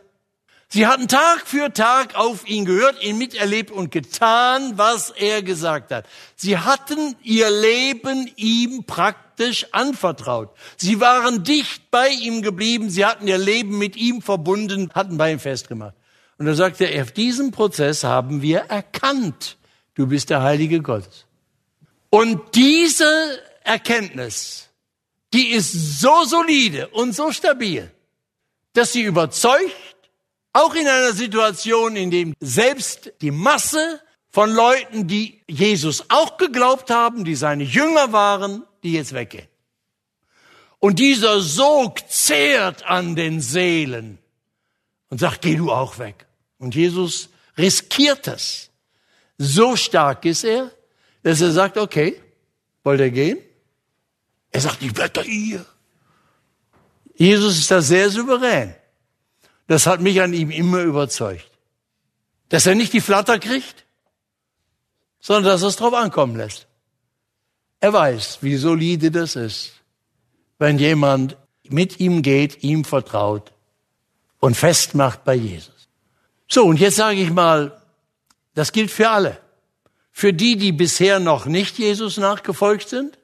[0.72, 5.90] Sie hatten Tag für Tag auf ihn gehört, ihn miterlebt und getan, was er gesagt
[5.90, 6.06] hat.
[6.36, 10.50] Sie hatten ihr Leben ihm praktisch anvertraut.
[10.76, 15.32] Sie waren dicht bei ihm geblieben, sie hatten ihr Leben mit ihm verbunden, hatten bei
[15.32, 15.94] ihm festgemacht.
[16.38, 19.56] Und er sagte, auf diesem Prozess haben wir erkannt,
[19.96, 21.26] du bist der Heilige Gottes.
[22.10, 24.68] Und diese Erkenntnis,
[25.32, 27.90] die ist so solide und so stabil,
[28.74, 29.89] dass sie überzeugt,
[30.52, 36.90] auch in einer Situation, in dem selbst die Masse von Leuten, die Jesus auch geglaubt
[36.90, 39.48] haben, die seine Jünger waren, die jetzt weggehen.
[40.78, 44.18] Und dieser Sog zehrt an den Seelen
[45.10, 46.26] und sagt, geh du auch weg.
[46.58, 47.28] Und Jesus
[47.58, 48.70] riskiert es.
[49.36, 50.70] So stark ist er,
[51.22, 52.20] dass er sagt, okay,
[52.82, 53.38] wollt ihr gehen?
[54.50, 55.64] Er sagt, ich bleib da hier.
[57.14, 58.74] Jesus ist da sehr souverän.
[59.70, 61.48] Das hat mich an ihm immer überzeugt.
[62.48, 63.84] Dass er nicht die Flatter kriegt,
[65.20, 66.66] sondern dass er es drauf ankommen lässt.
[67.78, 69.74] Er weiß, wie solide das ist,
[70.58, 71.36] wenn jemand
[71.68, 73.52] mit ihm geht, ihm vertraut
[74.40, 75.88] und festmacht bei Jesus.
[76.48, 77.80] So, und jetzt sage ich mal,
[78.54, 79.38] das gilt für alle.
[80.10, 83.18] Für die, die bisher noch nicht Jesus nachgefolgt sind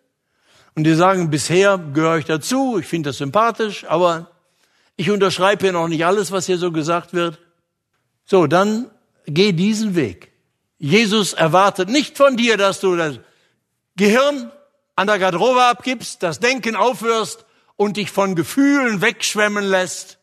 [0.77, 4.31] und die sagen, bisher gehöre ich dazu, ich finde das sympathisch, aber
[4.97, 7.39] ich unterschreibe hier noch nicht alles, was hier so gesagt wird.
[8.25, 8.91] So, dann
[9.27, 10.33] geh diesen Weg.
[10.79, 13.19] Jesus erwartet nicht von dir, dass du das
[13.97, 14.51] Gehirn
[14.95, 17.45] an der Garderobe abgibst, das Denken aufhörst
[17.77, 20.19] und dich von Gefühlen wegschwemmen lässt.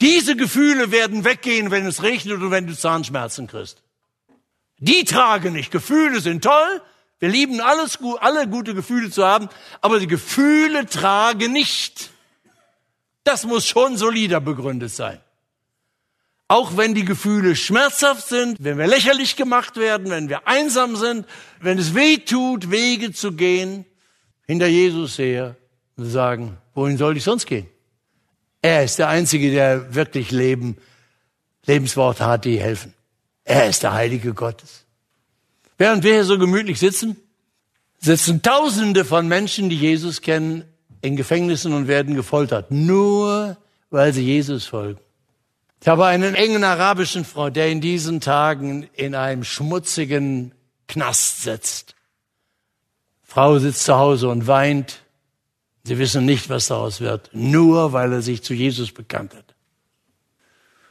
[0.00, 3.82] Diese Gefühle werden weggehen, wenn es regnet und wenn du Zahnschmerzen kriegst.
[4.78, 5.70] Die tragen nicht.
[5.70, 6.82] Gefühle sind toll.
[7.18, 9.50] Wir lieben alles, alle gute Gefühle zu haben,
[9.82, 12.10] aber die Gefühle tragen nicht.
[13.24, 15.20] Das muss schon solider begründet sein.
[16.48, 21.26] Auch wenn die Gefühle schmerzhaft sind, wenn wir lächerlich gemacht werden, wenn wir einsam sind,
[21.60, 23.84] wenn es weh tut, Wege zu gehen,
[24.46, 25.54] hinter Jesus her
[25.96, 27.68] und sagen, wohin soll ich sonst gehen?
[28.62, 30.76] Er ist der Einzige, der wirklich Leben,
[31.66, 32.94] Lebensworte hat, die helfen.
[33.44, 34.86] Er ist der Heilige Gottes.
[35.78, 37.16] Während wir hier so gemütlich sitzen,
[38.00, 40.64] sitzen Tausende von Menschen, die Jesus kennen,
[41.02, 43.56] in Gefängnissen und werden gefoltert, nur
[43.90, 45.00] weil sie Jesus folgen.
[45.80, 50.54] Ich habe einen engen arabischen Freund, der in diesen Tagen in einem schmutzigen
[50.88, 51.94] Knast sitzt.
[53.22, 55.02] Frau sitzt zu Hause und weint.
[55.84, 59.54] Sie wissen nicht, was daraus wird, nur weil er sich zu Jesus bekannt hat.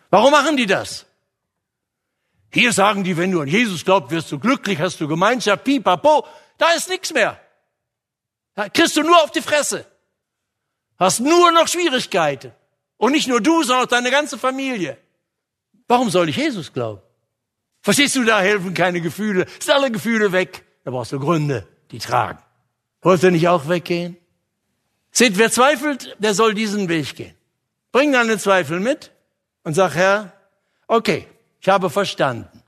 [0.09, 1.05] Warum machen die das?
[2.51, 6.25] Hier sagen die, wenn du an Jesus glaubst, wirst du glücklich, hast du Gemeinschaft, pipapo.
[6.57, 7.39] Da ist nichts mehr.
[8.55, 9.85] Da kriegst du nur auf die Fresse.
[10.99, 12.51] Hast nur noch Schwierigkeiten.
[12.97, 14.97] Und nicht nur du, sondern auch deine ganze Familie.
[15.87, 17.01] Warum soll ich Jesus glauben?
[17.81, 19.45] Verstehst du, da helfen keine Gefühle.
[19.59, 20.65] Sind alle Gefühle weg.
[20.83, 22.39] Da brauchst du Gründe, die tragen.
[23.01, 24.17] Wollt ihr nicht auch weggehen?
[25.11, 27.33] Seht, wer zweifelt, der soll diesen Weg gehen.
[27.91, 29.11] Bring deine Zweifel mit
[29.63, 30.33] und sag, Herr,
[30.87, 31.25] okay,
[31.61, 32.58] ich habe verstanden.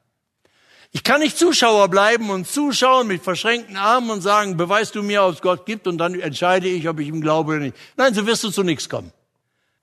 [0.94, 5.24] Ich kann nicht Zuschauer bleiben und zuschauen mit verschränkten Armen und sagen, beweist du mir,
[5.24, 7.78] ob es Gott gibt und dann entscheide ich, ob ich ihm glaube oder nicht.
[7.96, 9.14] Nein, so wirst du zu nichts kommen.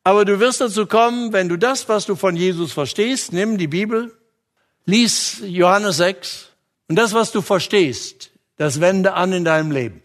[0.04, 3.66] Aber du wirst dazu kommen, wenn du das, was du von Jesus verstehst, nimm die
[3.66, 4.14] Bibel,
[4.84, 6.48] lies Johannes 6
[6.88, 10.02] und das, was du verstehst, das wende an in deinem Leben.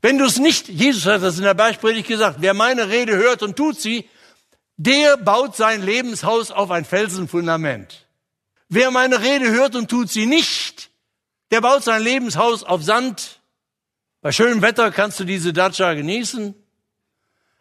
[0.00, 3.42] Wenn du es nicht, Jesus hat das in der Bergpredigt gesagt, wer meine Rede hört
[3.42, 4.08] und tut sie,
[4.76, 8.06] der baut sein Lebenshaus auf ein Felsenfundament.
[8.70, 10.90] Wer meine Rede hört und tut sie nicht,
[11.50, 13.42] der baut sein Lebenshaus auf Sand.
[14.22, 16.54] Bei schönem Wetter kannst du diese Datscha genießen.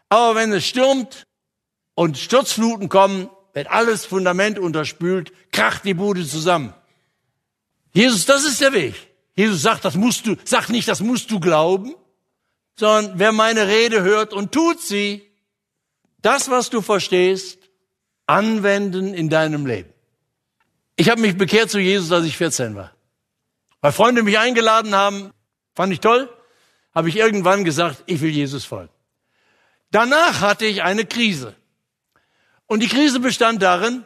[0.07, 1.28] Aber wenn es stürmt,
[1.99, 6.74] und Sturzfluten kommen, wird alles Fundament unterspült, kracht die Bude zusammen.
[7.91, 8.95] Jesus, das ist der Weg.
[9.36, 11.93] Jesus sagt, das musst du, sagt nicht, das musst du glauben,
[12.78, 15.30] sondern wer meine Rede hört und tut sie,
[16.22, 17.60] das, was du verstehst,
[18.28, 19.93] anwenden in deinem Leben.
[20.99, 22.91] Ich habe mich bekehrt zu Jesus, als ich 14 war.
[23.79, 25.31] Weil Freunde mich eingeladen haben,
[25.73, 26.27] fand ich toll,
[26.93, 28.91] habe ich irgendwann gesagt, ich will Jesus folgen.
[29.91, 31.55] Danach hatte ich eine Krise.
[32.65, 34.03] Und die Krise bestand darin,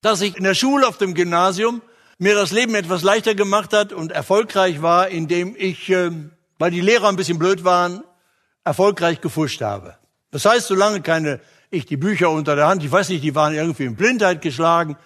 [0.00, 1.82] dass ich in der Schule auf dem Gymnasium
[2.16, 6.12] mir das Leben etwas leichter gemacht hat und erfolgreich war, indem ich, äh,
[6.58, 8.02] weil die Lehrer ein bisschen blöd waren,
[8.64, 9.98] erfolgreich gefuscht habe.
[10.30, 13.52] Das heißt, solange keine, ich die Bücher unter der Hand, ich weiß nicht, die waren
[13.52, 14.96] irgendwie in Blindheit geschlagen,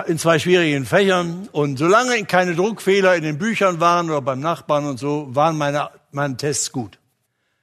[0.00, 4.86] in zwei schwierigen Fächern, und solange keine Druckfehler in den Büchern waren oder beim Nachbarn
[4.86, 6.98] und so, waren meine, meine Tests gut.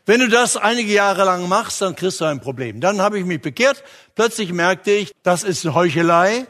[0.06, 2.82] Wenn du das einige Jahre lang machst, dann kriegst du ein Problem.
[2.82, 3.84] Dann habe ich mich bekehrt.
[4.16, 6.46] Plötzlich merkte ich, das ist eine Heuchelei,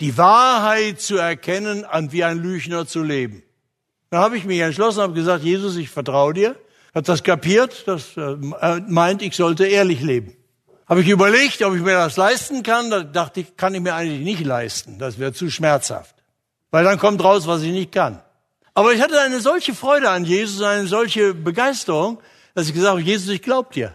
[0.00, 3.42] die Wahrheit zu erkennen und wie ein Lügner zu leben.
[4.10, 6.56] Dann habe ich mich entschlossen, habe gesagt, Jesus, ich vertraue dir.
[6.94, 8.36] Hat das kapiert, das äh,
[8.86, 10.36] meint, ich sollte ehrlich leben.
[10.86, 12.90] Habe ich überlegt, ob ich mir das leisten kann.
[12.90, 14.98] Da dachte ich, kann ich mir eigentlich nicht leisten.
[14.98, 16.14] Das wäre zu schmerzhaft.
[16.70, 18.20] Weil dann kommt raus, was ich nicht kann.
[18.74, 22.20] Aber ich hatte eine solche Freude an Jesus, eine solche Begeisterung,
[22.54, 23.94] dass ich gesagt habe, Jesus, ich glaub dir.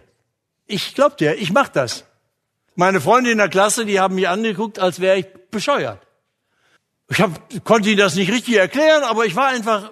[0.66, 2.04] Ich glaub dir, ich mach das.
[2.74, 6.00] Meine Freunde in der Klasse, die haben mich angeguckt, als wäre ich bescheuert.
[7.08, 9.90] Ich hab, konnte ihnen das nicht richtig erklären, aber ich war einfach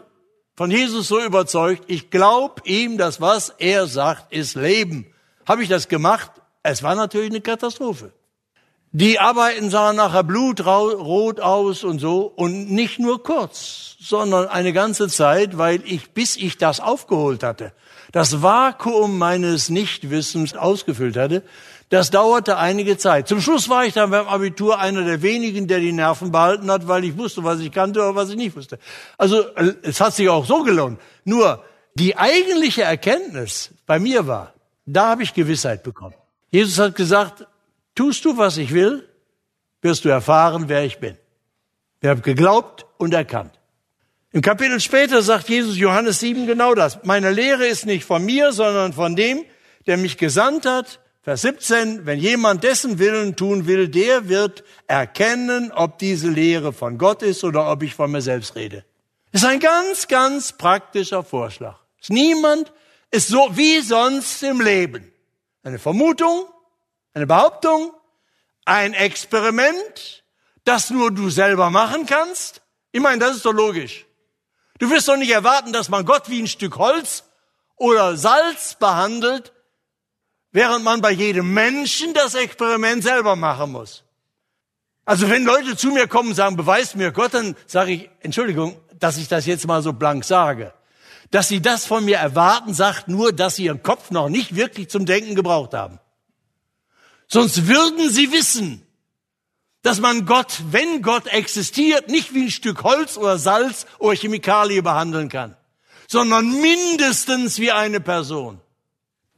[0.57, 5.07] von Jesus so überzeugt, ich glaub ihm, dass was er sagt, ist Leben.
[5.47, 6.31] Habe ich das gemacht?
[6.63, 8.13] Es war natürlich eine Katastrophe.
[8.91, 15.09] Die Arbeiten sahen nachher blutrot aus und so und nicht nur kurz, sondern eine ganze
[15.09, 17.73] Zeit, weil ich, bis ich das aufgeholt hatte,
[18.13, 21.43] das Vakuum meines Nichtwissens ausgefüllt hatte,
[21.91, 23.29] Das dauerte einige Zeit.
[23.29, 26.87] Zum Schluss war ich dann beim Abitur einer der wenigen, der die Nerven behalten hat,
[26.87, 28.79] weil ich wusste, was ich kannte oder was ich nicht wusste.
[29.17, 29.45] Also
[29.83, 31.01] es hat sich auch so gelohnt.
[31.25, 34.53] Nur die eigentliche Erkenntnis bei mir war,
[34.85, 36.15] da habe ich Gewissheit bekommen.
[36.51, 37.47] Jesus hat gesagt,
[37.95, 39.09] tust du, was ich will,
[39.83, 41.17] wirst du erfahren, wer ich bin.
[42.01, 43.59] Wir haben geglaubt und erkannt.
[44.31, 47.03] Im Kapitel später sagt Jesus Johannes 7 genau das.
[47.05, 49.45] Meine Lehre ist nicht von mir, sondern von dem,
[49.87, 51.01] der mich gesandt hat.
[51.23, 56.99] Vers 17, wenn jemand dessen Willen tun will, der wird erkennen, ob diese Lehre von
[56.99, 58.85] Gott ist oder ob ich von mir selbst rede.
[59.33, 61.79] Das ist ein ganz, ganz praktischer Vorschlag.
[62.09, 62.73] Niemand
[63.11, 65.13] ist so wie sonst im Leben.
[65.69, 66.47] Eine Vermutung,
[67.13, 67.93] eine Behauptung,
[68.65, 70.25] ein Experiment,
[70.65, 72.63] das nur du selber machen kannst.
[72.91, 74.07] Ich meine, das ist doch logisch.
[74.79, 77.25] Du wirst doch nicht erwarten, dass man Gott wie ein Stück Holz
[77.77, 79.53] oder Salz behandelt,
[80.53, 84.05] während man bei jedem Menschen das Experiment selber machen muss.
[85.05, 88.81] Also wenn Leute zu mir kommen und sagen, beweist mir Gott, dann sage ich, Entschuldigung,
[88.95, 90.73] dass ich das jetzt mal so blank sage.
[91.31, 94.89] Dass sie das von mir erwarten, sagt nur, dass sie ihren Kopf noch nicht wirklich
[94.89, 95.99] zum Denken gebraucht haben.
[97.29, 98.83] Sonst würden sie wissen,
[99.83, 104.83] dass man Gott, wenn Gott existiert, nicht wie ein Stück Holz oder Salz oder Chemikalie
[104.83, 105.57] behandeln kann,
[106.07, 108.61] sondern mindestens wie eine Person.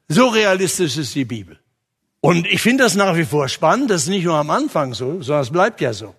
[0.08, 1.58] So realistisch ist die Bibel.
[2.20, 3.90] Und ich finde das nach wie vor spannend.
[3.90, 6.14] Das ist nicht nur am Anfang so, sondern es bleibt ja so.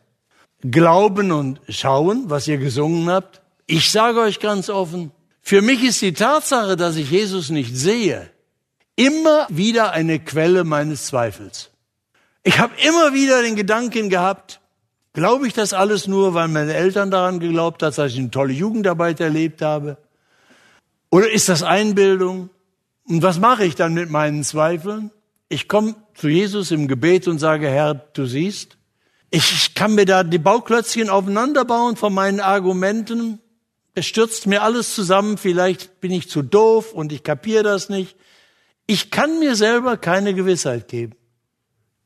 [0.62, 3.42] Glauben und schauen, was ihr gesungen habt.
[3.68, 5.12] Ich sage euch ganz offen,
[5.42, 8.30] für mich ist die Tatsache, dass ich Jesus nicht sehe,
[8.96, 11.72] immer wieder eine Quelle meines Zweifels.
[12.44, 14.62] Ich habe immer wieder den Gedanken gehabt,
[15.14, 18.54] glaube ich das alles nur, weil meine Eltern daran geglaubt haben, dass ich eine tolle
[18.54, 19.98] Jugendarbeit erlebt habe?
[21.10, 22.50] Oder ist das Einbildung?
[23.04, 25.12] Und was mache ich dann mit meinen Zweifeln?
[25.50, 28.78] Ich komme zu Jesus im Gebet und sage, Herr, du siehst,
[29.30, 33.40] ich kann mir da die Bauklötzchen aufeinander bauen von meinen Argumenten.
[33.94, 35.38] Es stürzt mir alles zusammen.
[35.38, 38.16] Vielleicht bin ich zu doof und ich kapiere das nicht.
[38.88, 41.14] Ich kann mir selber keine Gewissheit geben.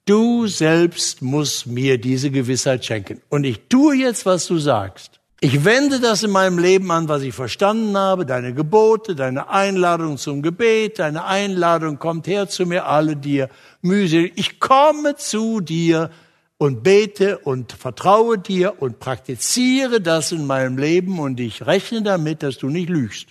[0.05, 3.21] Du selbst musst mir diese Gewissheit schenken.
[3.29, 5.19] Und ich tue jetzt, was du sagst.
[5.41, 10.17] Ich wende das in meinem Leben an, was ich verstanden habe, deine Gebote, deine Einladung
[10.17, 13.49] zum Gebet, deine Einladung kommt her zu mir alle dir
[13.81, 14.33] mühselig.
[14.35, 16.09] Ich komme zu dir
[16.57, 22.43] und bete und vertraue dir und praktiziere das in meinem Leben und ich rechne damit,
[22.43, 23.29] dass du nicht lügst.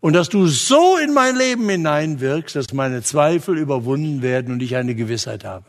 [0.00, 4.76] Und dass du so in mein Leben hineinwirkst, dass meine Zweifel überwunden werden und ich
[4.76, 5.66] eine Gewissheit habe.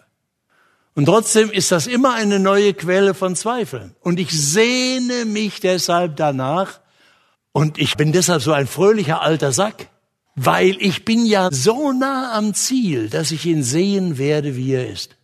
[0.94, 3.96] Und trotzdem ist das immer eine neue Quelle von Zweifeln.
[4.02, 6.80] Und ich sehne mich deshalb danach.
[7.54, 9.88] Und ich bin deshalb so ein fröhlicher alter Sack,
[10.36, 14.90] weil ich bin ja so nah am Ziel, dass ich ihn sehen werde, wie er
[14.90, 15.16] ist.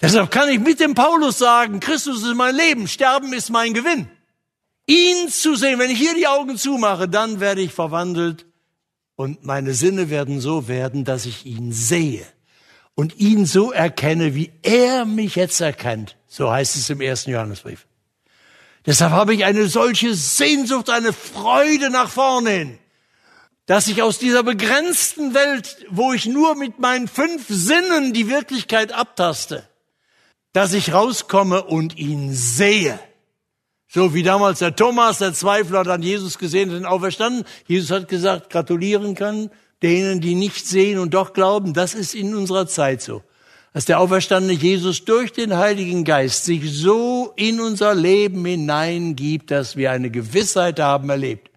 [0.00, 4.08] Deshalb kann ich mit dem Paulus sagen, Christus ist mein Leben, Sterben ist mein Gewinn.
[4.86, 8.46] Ihn zu sehen, wenn ich hier die Augen zumache, dann werde ich verwandelt
[9.16, 12.26] und meine Sinne werden so werden, dass ich ihn sehe
[12.94, 16.16] und ihn so erkenne, wie er mich jetzt erkennt.
[16.28, 17.86] So heißt es im ersten Johannesbrief.
[18.84, 22.78] Deshalb habe ich eine solche Sehnsucht, eine Freude nach vorne hin,
[23.66, 28.92] dass ich aus dieser begrenzten Welt, wo ich nur mit meinen fünf Sinnen die Wirklichkeit
[28.92, 29.68] abtaste,
[30.56, 32.98] dass ich rauskomme und ihn sehe.
[33.88, 37.44] So wie damals der Thomas, der Zweifler, dann Jesus gesehen hat und auferstanden.
[37.66, 39.50] Jesus hat gesagt, gratulieren kann,
[39.82, 41.74] denen, die nicht sehen und doch glauben.
[41.74, 43.22] Das ist in unserer Zeit so.
[43.74, 49.76] Dass der auferstandene Jesus durch den Heiligen Geist sich so in unser Leben hineingibt, dass
[49.76, 51.50] wir eine Gewissheit haben erlebt.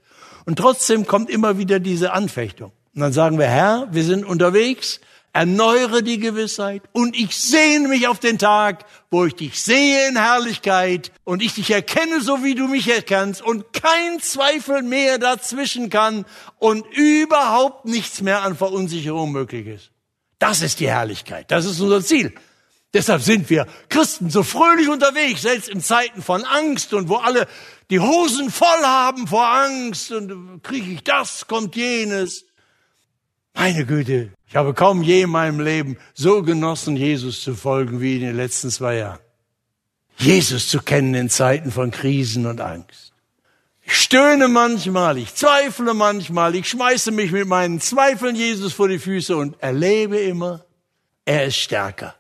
[0.43, 2.74] Und trotzdem kommt immer wieder diese Anfechtung.
[2.93, 5.00] Und dann sagen wir, Herr, wir sind unterwegs,
[5.34, 10.18] erneuere die Gewissheit und ich sehne mich auf den Tag, wo ich dich sehe in
[10.18, 15.90] Herrlichkeit und ich dich erkenne, so wie du mich erkennst und kein Zweifel mehr dazwischen
[15.90, 16.26] kann
[16.58, 19.92] und überhaupt nichts mehr an Verunsicherung möglich ist.
[20.40, 21.52] Das ist die Herrlichkeit.
[21.52, 22.34] Das ist unser Ziel.
[22.94, 27.48] Deshalb sind wir Christen so fröhlich unterwegs, selbst in Zeiten von Angst und wo alle
[27.92, 32.46] die Hosen voll haben vor Angst und kriege ich das, kommt jenes.
[33.54, 38.16] Meine Güte, ich habe kaum je in meinem Leben so genossen, Jesus zu folgen wie
[38.16, 39.20] in den letzten zwei Jahren.
[40.18, 43.14] Jesus zu kennen in Zeiten von Krisen und Angst.
[43.84, 48.97] Ich stöhne manchmal, ich zweifle manchmal, ich schmeiße mich mit meinen Zweifeln Jesus vor die
[48.97, 50.66] Füße und erlebe immer,
[51.26, 52.16] er ist stärker.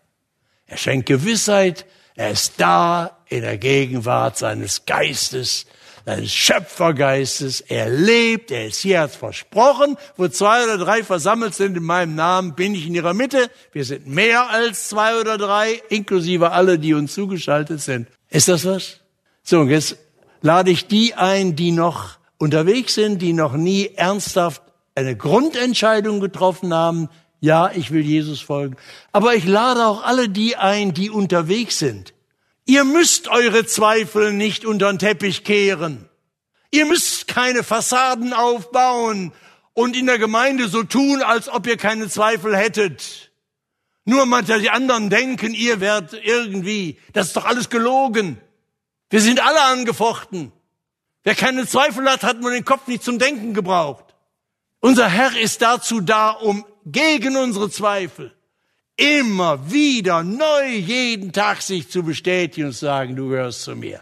[0.67, 5.65] Er schenkt Gewissheit, er ist da in der Gegenwart seines Geistes,
[6.09, 7.61] seines Schöpfergeistes.
[7.61, 9.95] Er lebt, er ist hier, hat versprochen.
[10.17, 13.51] Wo zwei oder drei versammelt sind in meinem Namen, bin ich in ihrer Mitte.
[13.73, 18.07] Wir sind mehr als zwei oder drei, inklusive alle, die uns zugeschaltet sind.
[18.29, 19.01] Ist das was?
[19.43, 19.97] So, und jetzt
[20.41, 24.63] lade ich die ein, die noch unterwegs sind, die noch nie ernsthaft
[24.95, 27.09] eine Grundentscheidung getroffen haben.
[27.39, 28.77] Ja, ich will Jesus folgen.
[29.11, 32.13] Aber ich lade auch alle die ein, die unterwegs sind
[32.69, 36.07] Ihr müsst eure Zweifel nicht unter den Teppich kehren.
[36.69, 39.33] Ihr müsst keine Fassaden aufbauen
[39.73, 43.31] und in der Gemeinde so tun, als ob ihr keine Zweifel hättet.
[44.05, 48.39] Nur manche die anderen denken, ihr werdet irgendwie, das ist doch alles gelogen.
[49.09, 50.51] Wir sind alle angefochten.
[51.23, 54.13] Wer keine Zweifel hat, hat nur den Kopf nicht zum Denken gebraucht.
[54.79, 58.31] Unser Herr ist dazu da, um gegen unsere Zweifel
[58.99, 64.01] immer wieder neu jeden Tag sich zu bestätigen und zu sagen, du gehörst zu mir.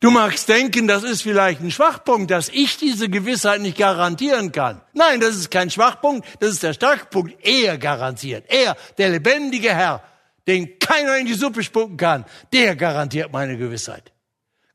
[0.00, 4.82] Du magst denken, das ist vielleicht ein Schwachpunkt, dass ich diese Gewissheit nicht garantieren kann.
[4.92, 7.34] Nein, das ist kein Schwachpunkt, das ist der Starkpunkt.
[7.44, 8.44] Er garantiert.
[8.48, 10.02] Er, der lebendige Herr,
[10.46, 14.12] den keiner in die Suppe spucken kann, der garantiert meine Gewissheit.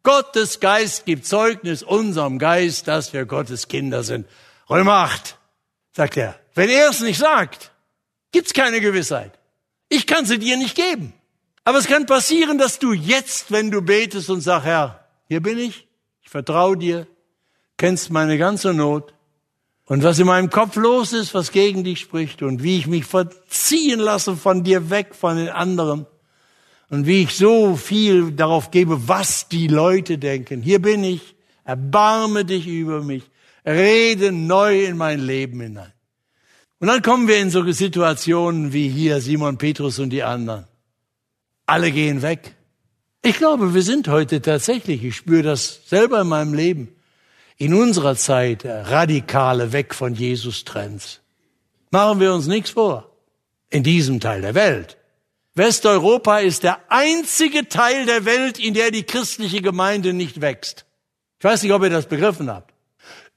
[0.04, 4.28] Gottes Geist gibt Zeugnis unserem Geist, dass wir Gottes Kinder sind.
[4.70, 5.38] Römer 8,
[5.96, 6.40] sagt er.
[6.56, 7.71] Wenn er es nicht sagt,
[8.32, 9.38] Gibt's keine Gewissheit.
[9.90, 11.14] Ich kann sie dir nicht geben.
[11.64, 15.58] Aber es kann passieren, dass du jetzt, wenn du betest und sagst, Herr, hier bin
[15.60, 15.88] ich,
[16.24, 17.08] ich vertraue dir,
[17.78, 19.14] kennst meine ganze Not
[19.86, 23.06] und was in meinem Kopf los ist, was gegen dich spricht und wie ich mich
[23.06, 26.08] verziehen lasse von dir weg, von den anderen
[26.90, 30.62] und wie ich so viel darauf gebe, was die Leute denken.
[30.62, 33.24] Hier bin ich, erbarme dich über mich,
[33.66, 35.94] rede neu in mein Leben hinein.
[36.82, 40.66] Und dann kommen wir in so Situationen wie hier Simon Petrus und die anderen.
[41.68, 42.56] Alle gehen weg.
[43.22, 46.96] Ich glaube, wir sind heute tatsächlich, ich spüre das selber in meinem Leben,
[47.58, 51.22] in unserer Zeit radikale Weg von Jesus Trends.
[51.92, 53.16] Machen wir uns nichts vor.
[53.70, 54.98] In diesem Teil der Welt.
[55.54, 60.86] Westeuropa ist der einzige Teil der Welt, in der die christliche Gemeinde nicht wächst.
[61.38, 62.71] Ich weiß nicht, ob ihr das begriffen habt.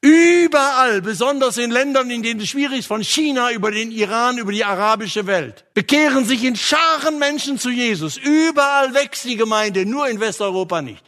[0.05, 4.53] Überall, besonders in Ländern, in denen es schwierig ist, von China über den Iran, über
[4.53, 8.19] die arabische Welt, bekehren sich in Scharen Menschen zu Jesus.
[8.19, 11.03] Überall wächst die Gemeinde, nur in Westeuropa nicht.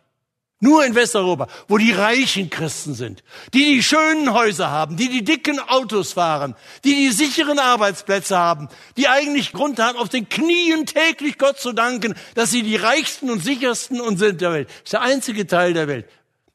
[0.61, 3.23] Nur in Westeuropa, wo die reichen Christen sind,
[3.53, 8.71] die die schönen Häuser haben, die die dicken Autos fahren, die die sicheren Arbeitsplätze haben,
[8.97, 13.29] die eigentlich Grund haben, auf den Knien täglich Gott zu danken, dass sie die reichsten
[13.29, 14.69] und sichersten und sind der Welt.
[14.69, 16.07] Das ist der einzige Teil der Welt.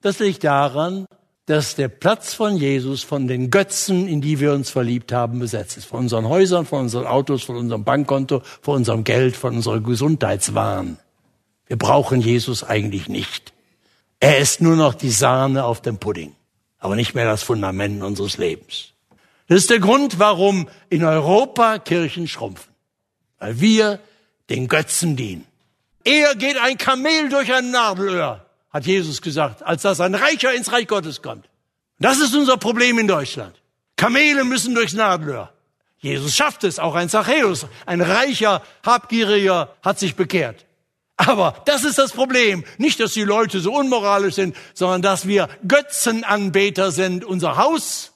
[0.02, 1.06] Das liegt daran,
[1.46, 5.78] dass der Platz von Jesus von den Götzen, in die wir uns verliebt haben, besetzt
[5.78, 5.86] ist.
[5.86, 10.98] Von unseren Häusern, von unseren Autos, von unserem Bankkonto, von unserem Geld, von unserer Gesundheitswahn.
[11.68, 13.54] Wir brauchen Jesus eigentlich nicht.
[14.20, 16.36] Er ist nur noch die Sahne auf dem Pudding,
[16.78, 18.90] aber nicht mehr das Fundament unseres Lebens.
[19.48, 22.72] Das ist der Grund, warum in Europa Kirchen schrumpfen.
[23.40, 24.00] Weil wir
[24.50, 25.46] den Götzen dienen.
[26.04, 30.72] Er geht ein Kamel durch ein Nadelöhr hat Jesus gesagt, als dass ein Reicher ins
[30.72, 31.48] Reich Gottes kommt.
[32.00, 33.56] Das ist unser Problem in Deutschland.
[33.96, 35.52] Kamele müssen durchs Nadelöhr.
[36.00, 40.66] Jesus schafft es, auch ein Zachäus, ein reicher, habgieriger, hat sich bekehrt.
[41.16, 42.64] Aber das ist das Problem.
[42.80, 47.24] Nicht, dass die Leute so unmoralisch sind, sondern dass wir Götzenanbeter sind.
[47.24, 48.14] Unser Haus,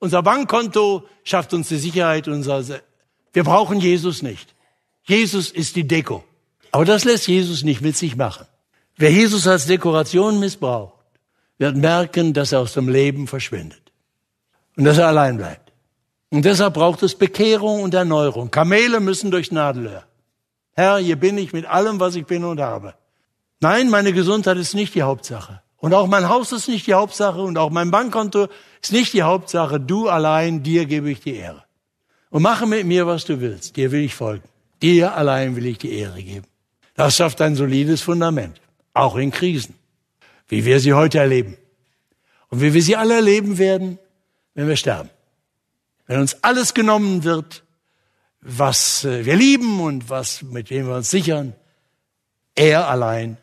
[0.00, 2.26] unser Bankkonto schafft uns die Sicherheit.
[2.26, 2.64] Unser
[3.32, 4.52] wir brauchen Jesus nicht.
[5.04, 6.24] Jesus ist die Deko.
[6.72, 8.47] Aber das lässt Jesus nicht mit sich machen.
[9.00, 11.04] Wer Jesus als Dekoration missbraucht,
[11.56, 13.92] wird merken, dass er aus dem Leben verschwindet
[14.76, 15.72] und dass er allein bleibt.
[16.30, 18.50] Und deshalb braucht es Bekehrung und Erneuerung.
[18.50, 20.02] Kamele müssen durchs Nadelöhr.
[20.72, 22.94] Herr, hier bin ich mit allem, was ich bin und habe.
[23.60, 25.62] Nein, meine Gesundheit ist nicht die Hauptsache.
[25.76, 28.48] Und auch mein Haus ist nicht die Hauptsache und auch mein Bankkonto
[28.82, 29.78] ist nicht die Hauptsache.
[29.78, 31.62] Du allein, dir gebe ich die Ehre.
[32.30, 33.76] Und mache mit mir, was du willst.
[33.76, 34.48] Dir will ich folgen.
[34.82, 36.46] Dir allein will ich die Ehre geben.
[36.94, 38.60] Das schafft ein solides Fundament
[38.94, 39.74] auch in Krisen,
[40.48, 41.56] wie wir sie heute erleben
[42.48, 43.98] und wie wir sie alle erleben werden,
[44.54, 45.10] wenn wir sterben.
[46.06, 47.62] Wenn uns alles genommen wird,
[48.40, 51.54] was äh, wir lieben und was, mit dem wir uns sichern,
[52.54, 53.36] er allein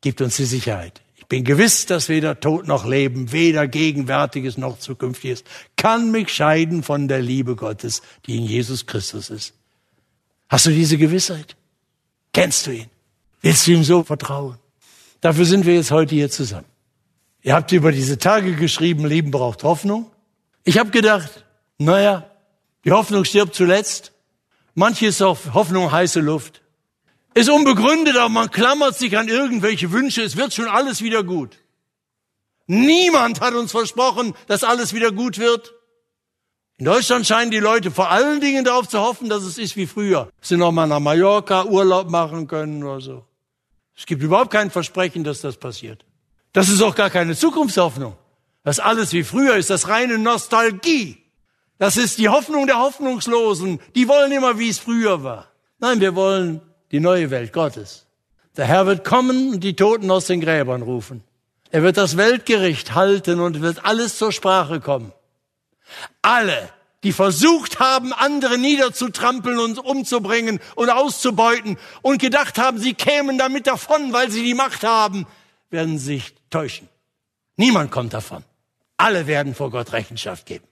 [0.00, 1.02] gibt uns die Sicherheit.
[1.16, 5.44] Ich bin gewiss, dass weder Tod noch Leben, weder Gegenwärtiges noch Zukünftiges
[5.76, 9.54] kann mich scheiden von der Liebe Gottes, die in Jesus Christus ist.
[10.48, 11.56] Hast du diese Gewissheit?
[12.32, 12.90] Kennst du ihn?
[13.42, 14.56] Willst du ihm so vertrauen?
[15.20, 16.66] Dafür sind wir jetzt heute hier zusammen.
[17.42, 20.10] Ihr habt über diese Tage geschrieben, Leben braucht Hoffnung.
[20.64, 21.44] Ich habe gedacht,
[21.78, 22.30] naja,
[22.84, 24.12] die Hoffnung stirbt zuletzt.
[24.74, 26.62] Manches auf Hoffnung heiße Luft.
[27.34, 31.58] Ist unbegründet, aber man klammert sich an irgendwelche Wünsche, es wird schon alles wieder gut.
[32.66, 35.74] Niemand hat uns versprochen, dass alles wieder gut wird.
[36.76, 39.86] In Deutschland scheinen die Leute vor allen Dingen darauf zu hoffen, dass es ist wie
[39.86, 40.30] früher.
[40.40, 43.27] Sie noch mal nach Mallorca Urlaub machen können oder so.
[43.98, 46.04] Es gibt überhaupt kein Versprechen, dass das passiert.
[46.52, 48.16] Das ist auch gar keine Zukunftshoffnung.
[48.62, 51.18] Das alles wie früher ist das reine Nostalgie.
[51.78, 53.80] Das ist die Hoffnung der Hoffnungslosen.
[53.96, 55.48] Die wollen immer, wie es früher war.
[55.80, 56.60] Nein, wir wollen
[56.92, 58.06] die neue Welt Gottes.
[58.56, 61.24] Der Herr wird kommen und die Toten aus den Gräbern rufen.
[61.70, 65.12] Er wird das Weltgericht halten und wird alles zur Sprache kommen.
[66.22, 66.70] Alle,
[67.04, 73.66] die versucht haben, andere niederzutrampeln und umzubringen und auszubeuten und gedacht haben, sie kämen damit
[73.66, 75.26] davon, weil sie die Macht haben,
[75.70, 76.88] werden sich täuschen.
[77.56, 78.44] Niemand kommt davon.
[78.96, 80.64] Alle werden vor Gott Rechenschaft geben.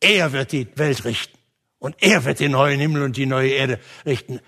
[0.00, 1.36] Er wird die Welt richten
[1.78, 4.40] und er wird den neuen Himmel und die neue Erde richten.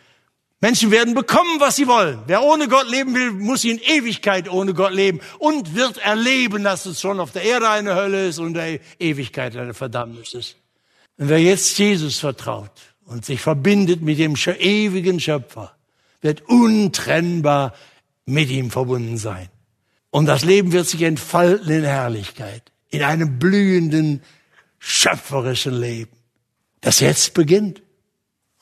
[0.60, 2.22] Menschen werden bekommen, was sie wollen.
[2.26, 6.86] Wer ohne Gott leben will, muss in Ewigkeit ohne Gott leben und wird erleben, dass
[6.86, 10.61] es schon auf der Erde eine Hölle ist und der Ewigkeit eine Verdammnis ist.
[11.18, 12.72] Und wer jetzt Jesus vertraut
[13.04, 15.76] und sich verbindet mit dem ewigen Schöpfer,
[16.20, 17.74] wird untrennbar
[18.24, 19.48] mit ihm verbunden sein.
[20.10, 24.22] Und das Leben wird sich entfalten in Herrlichkeit, in einem blühenden,
[24.78, 26.16] schöpferischen Leben,
[26.80, 27.82] das jetzt beginnt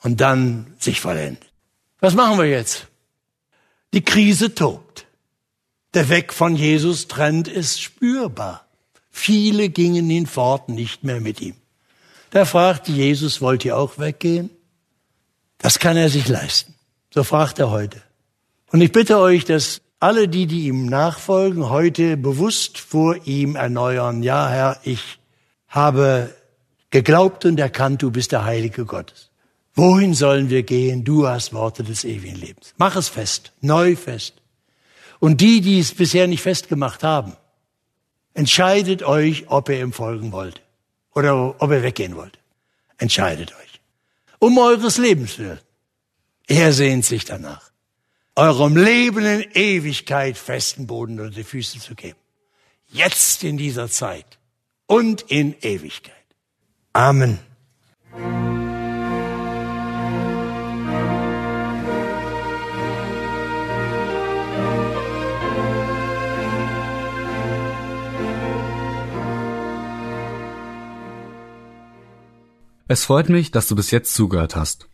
[0.01, 1.51] und dann sich vollendet.
[1.99, 2.87] Was machen wir jetzt?
[3.93, 5.05] Die Krise tobt.
[5.93, 8.65] Der Weg von Jesus Trend ist spürbar.
[9.09, 11.55] Viele gingen ihn fort nicht mehr mit ihm.
[12.31, 14.49] Da fragte Jesus, wollt ihr auch weggehen?
[15.57, 16.73] Das kann er sich leisten.
[17.13, 18.01] So fragt er heute.
[18.71, 24.23] Und ich bitte euch, dass alle die, die ihm nachfolgen, heute bewusst vor ihm erneuern.
[24.23, 25.19] Ja, Herr, ich
[25.67, 26.33] habe
[26.89, 29.29] geglaubt und erkannt, du bist der Heilige Gottes.
[29.75, 31.03] Wohin sollen wir gehen?
[31.03, 32.73] Du hast Worte des ewigen Lebens.
[32.77, 34.35] Mach es fest, neu fest.
[35.19, 37.35] Und die, die es bisher nicht festgemacht haben,
[38.33, 40.61] entscheidet euch, ob ihr ihm folgen wollt
[41.13, 42.39] oder ob ihr weggehen wollt.
[42.97, 43.81] Entscheidet euch.
[44.39, 45.59] Um eures Lebens willen.
[46.47, 47.71] Er sehnt sich danach,
[48.35, 52.19] eurem Leben in Ewigkeit festen Boden unter die Füße zu geben.
[52.87, 54.37] Jetzt in dieser Zeit
[54.85, 56.15] und in Ewigkeit.
[56.93, 57.39] Amen.
[72.91, 74.89] Es freut mich, dass du bis jetzt zugehört hast.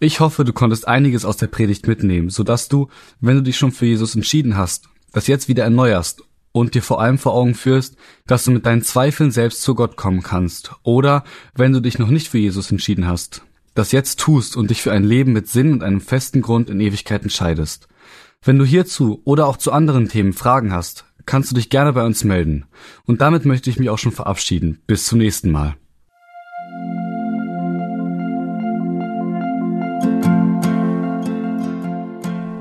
[0.00, 2.88] Ich hoffe, du konntest einiges aus der Predigt mitnehmen, sodass du,
[3.20, 7.00] wenn du dich schon für Jesus entschieden hast, das jetzt wieder erneuerst und dir vor
[7.00, 7.94] allem vor Augen führst,
[8.26, 10.72] dass du mit deinen Zweifeln selbst zu Gott kommen kannst.
[10.82, 11.22] Oder,
[11.54, 13.42] wenn du dich noch nicht für Jesus entschieden hast,
[13.76, 16.80] das jetzt tust und dich für ein Leben mit Sinn und einem festen Grund in
[16.80, 17.86] Ewigkeit entscheidest.
[18.42, 22.04] Wenn du hierzu oder auch zu anderen Themen Fragen hast, kannst du dich gerne bei
[22.04, 22.64] uns melden.
[23.04, 24.80] Und damit möchte ich mich auch schon verabschieden.
[24.88, 25.76] Bis zum nächsten Mal.